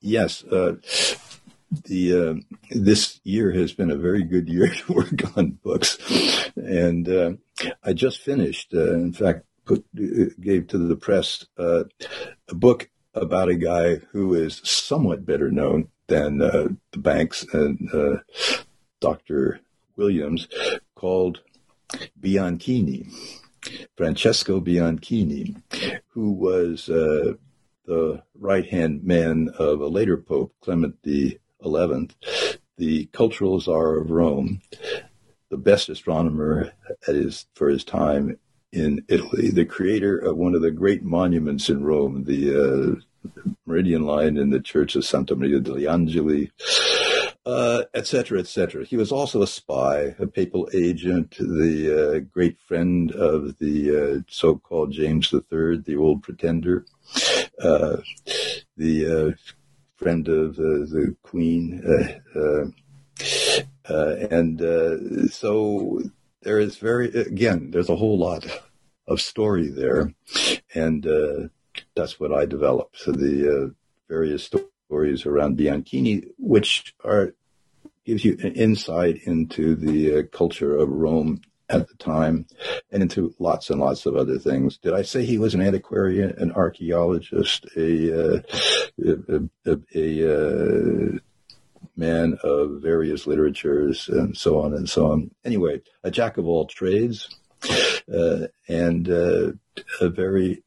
yes. 0.00 0.44
Uh, 0.44 0.76
the 1.84 2.40
uh, 2.40 2.56
this 2.70 3.20
year 3.22 3.52
has 3.52 3.74
been 3.74 3.90
a 3.90 3.96
very 3.96 4.22
good 4.22 4.48
year 4.48 4.68
to 4.74 4.92
work 4.94 5.36
on 5.36 5.58
books, 5.62 5.98
and 6.56 7.06
uh, 7.06 7.32
I 7.84 7.92
just 7.92 8.20
finished. 8.20 8.72
Uh, 8.72 8.94
in 8.94 9.12
fact, 9.12 9.44
put 9.66 9.84
gave 9.94 10.68
to 10.68 10.78
the 10.78 10.96
press 10.96 11.44
uh, 11.58 11.84
a 12.48 12.54
book 12.54 12.88
about 13.22 13.48
a 13.48 13.54
guy 13.54 13.96
who 14.12 14.34
is 14.34 14.60
somewhat 14.64 15.26
better 15.26 15.50
known 15.50 15.88
than 16.06 16.40
uh, 16.40 16.68
the 16.92 16.98
Bankes 16.98 17.44
and 17.52 17.90
Dr. 19.00 19.60
Williams, 19.96 20.48
called 20.94 21.40
Bianchini. 22.20 23.12
Francesco 23.96 24.60
Bianchini, 24.60 25.60
who 26.08 26.32
was 26.32 26.88
uh, 26.88 27.34
the 27.84 28.22
right 28.34 28.66
hand 28.66 29.04
man 29.04 29.50
of 29.58 29.80
a 29.80 29.88
later 29.88 30.16
pope, 30.16 30.54
Clement 30.60 30.96
XI, 31.04 31.38
the 32.76 33.06
cultural 33.06 33.60
czar 33.60 33.96
of 33.96 34.10
Rome, 34.10 34.60
the 35.50 35.56
best 35.56 35.88
astronomer 35.88 36.72
at 37.06 37.14
his, 37.14 37.46
for 37.54 37.68
his 37.68 37.84
time 37.84 38.38
in 38.70 39.04
Italy, 39.08 39.50
the 39.50 39.64
creator 39.64 40.18
of 40.18 40.36
one 40.36 40.54
of 40.54 40.62
the 40.62 40.70
great 40.70 41.02
monuments 41.02 41.68
in 41.68 41.82
Rome, 41.82 42.24
the 42.24 42.54
uh, 42.54 43.00
Meridian 43.66 44.04
Line 44.04 44.36
in 44.36 44.50
the 44.50 44.60
Church 44.60 44.96
of 44.96 45.04
Santa 45.04 45.36
Maria 45.36 45.60
degli 45.60 45.86
Angeli, 45.86 46.50
etc., 47.94 48.38
uh, 48.38 48.40
etc. 48.40 48.82
Et 48.82 48.88
he 48.88 48.96
was 48.96 49.12
also 49.12 49.42
a 49.42 49.46
spy, 49.46 50.14
a 50.18 50.26
papal 50.26 50.68
agent, 50.74 51.36
the 51.38 52.16
uh, 52.16 52.18
great 52.32 52.58
friend 52.58 53.12
of 53.12 53.58
the 53.58 54.18
uh, 54.18 54.20
so-called 54.28 54.92
James 54.92 55.32
III, 55.32 55.78
the 55.78 55.96
old 55.96 56.22
pretender, 56.22 56.84
uh, 57.60 57.96
the 58.76 59.06
uh, 59.06 59.52
friend 59.96 60.28
of 60.28 60.56
the 60.56 61.16
Queen, 61.22 61.82
and 63.84 64.60
so 65.30 66.02
there 66.42 66.60
is 66.60 66.76
very 66.76 67.08
again, 67.08 67.70
there's 67.70 67.88
a 67.88 67.96
whole 67.96 68.18
lot 68.18 68.46
of 69.06 69.20
story 69.20 69.68
there, 69.68 70.12
and 70.74 71.06
that's 71.98 72.18
what 72.18 72.32
I 72.32 72.46
developed. 72.46 72.98
So 72.98 73.12
the 73.12 73.74
various 74.08 74.44
stories 74.44 75.26
around 75.26 75.58
Bianchini, 75.58 76.28
which 76.38 76.94
are 77.04 77.34
gives 78.08 78.24
you 78.24 78.38
an 78.42 78.54
insight 78.54 79.18
into 79.24 79.74
the 79.74 80.20
uh, 80.20 80.22
culture 80.32 80.74
of 80.74 80.88
Rome 80.88 81.42
at 81.68 81.86
the 81.88 81.94
time 81.96 82.46
and 82.90 83.02
into 83.02 83.34
lots 83.38 83.68
and 83.68 83.78
lots 83.78 84.06
of 84.06 84.16
other 84.16 84.38
things. 84.38 84.78
Did 84.78 84.94
I 84.94 85.02
say 85.02 85.26
he 85.26 85.36
was 85.36 85.54
an 85.54 85.60
antiquarian, 85.60 86.34
an 86.38 86.52
archaeologist, 86.52 87.66
a, 87.76 88.36
uh, 88.36 88.40
a, 89.04 89.42
a, 89.66 89.78
a 89.94 90.34
uh, 90.34 91.18
man 91.96 92.38
of 92.42 92.80
various 92.80 93.26
literatures 93.26 94.08
and 94.08 94.34
so 94.34 94.58
on 94.58 94.72
and 94.72 94.88
so 94.88 95.12
on? 95.12 95.30
Anyway, 95.44 95.82
a 96.02 96.10
jack 96.10 96.38
of 96.38 96.46
all 96.46 96.64
trades 96.64 97.28
uh, 98.10 98.46
and 98.68 99.10
uh, 99.10 99.52
a 100.00 100.08
very 100.08 100.62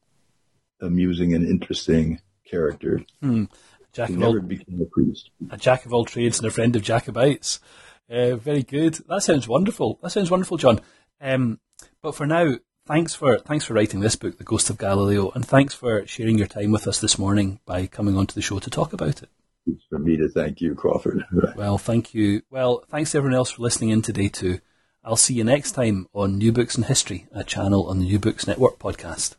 amusing 0.82 1.34
and 1.34 1.48
interesting 1.48 2.20
character. 2.50 3.02
Hmm. 3.22 3.46
Jack 3.94 4.10
he 4.10 4.14
of 4.14 4.20
never 4.20 4.40
all, 4.40 4.46
became 4.46 4.82
a 4.82 4.86
priest. 4.86 5.30
A 5.50 5.58
jack 5.58 5.86
of 5.86 5.94
all 5.94 6.06
trades 6.06 6.40
and 6.40 6.48
a 6.48 6.52
friend 6.52 6.76
of 6.76 6.82
Jacobites. 6.82 7.60
Uh, 8.10 8.36
very 8.36 8.64
good. 8.64 8.96
That 9.08 9.22
sounds 9.24 9.48
wonderful. 9.48 10.00
That 10.02 10.12
sounds 10.12 10.32
wonderful, 10.32 10.58
John. 10.58 10.80
Um, 11.20 11.60
but 12.02 12.16
for 12.16 12.26
now, 12.26 12.56
thanks 12.86 13.16
for 13.16 13.38
thanks 13.40 13.66
for 13.66 13.74
writing 13.74 14.00
this 14.00 14.16
book, 14.16 14.38
The 14.38 14.44
Ghost 14.44 14.70
of 14.70 14.78
Galileo, 14.78 15.32
and 15.32 15.46
thanks 15.46 15.74
for 15.74 16.06
sharing 16.08 16.38
your 16.38 16.48
time 16.48 16.72
with 16.72 16.88
us 16.88 17.00
this 17.00 17.20
morning 17.20 17.60
by 17.66 17.88
coming 17.88 18.18
onto 18.18 18.34
the 18.34 18.42
show 18.42 18.60
to 18.60 18.70
talk 18.70 18.94
about 18.94 19.24
it. 19.24 19.30
It's 19.68 19.84
for 19.90 20.00
me 20.00 20.18
to 20.18 20.28
thank 20.30 20.60
you, 20.60 20.74
Crawford. 20.74 21.24
well, 21.56 21.78
thank 21.78 22.14
you. 22.14 22.42
Well, 22.50 22.84
thanks 22.90 23.12
to 23.12 23.18
everyone 23.18 23.38
else 23.38 23.52
for 23.52 23.62
listening 23.62 23.92
in 23.92 24.02
today 24.02 24.28
too. 24.30 24.60
I'll 25.04 25.16
see 25.16 25.34
you 25.34 25.44
next 25.44 25.72
time 25.72 26.08
on 26.14 26.38
New 26.38 26.52
Books 26.52 26.78
in 26.78 26.84
History, 26.84 27.28
a 27.32 27.44
channel 27.44 27.88
on 27.88 28.00
the 28.00 28.06
New 28.06 28.20
Books 28.20 28.46
Network 28.46 28.78
podcast. 28.78 29.36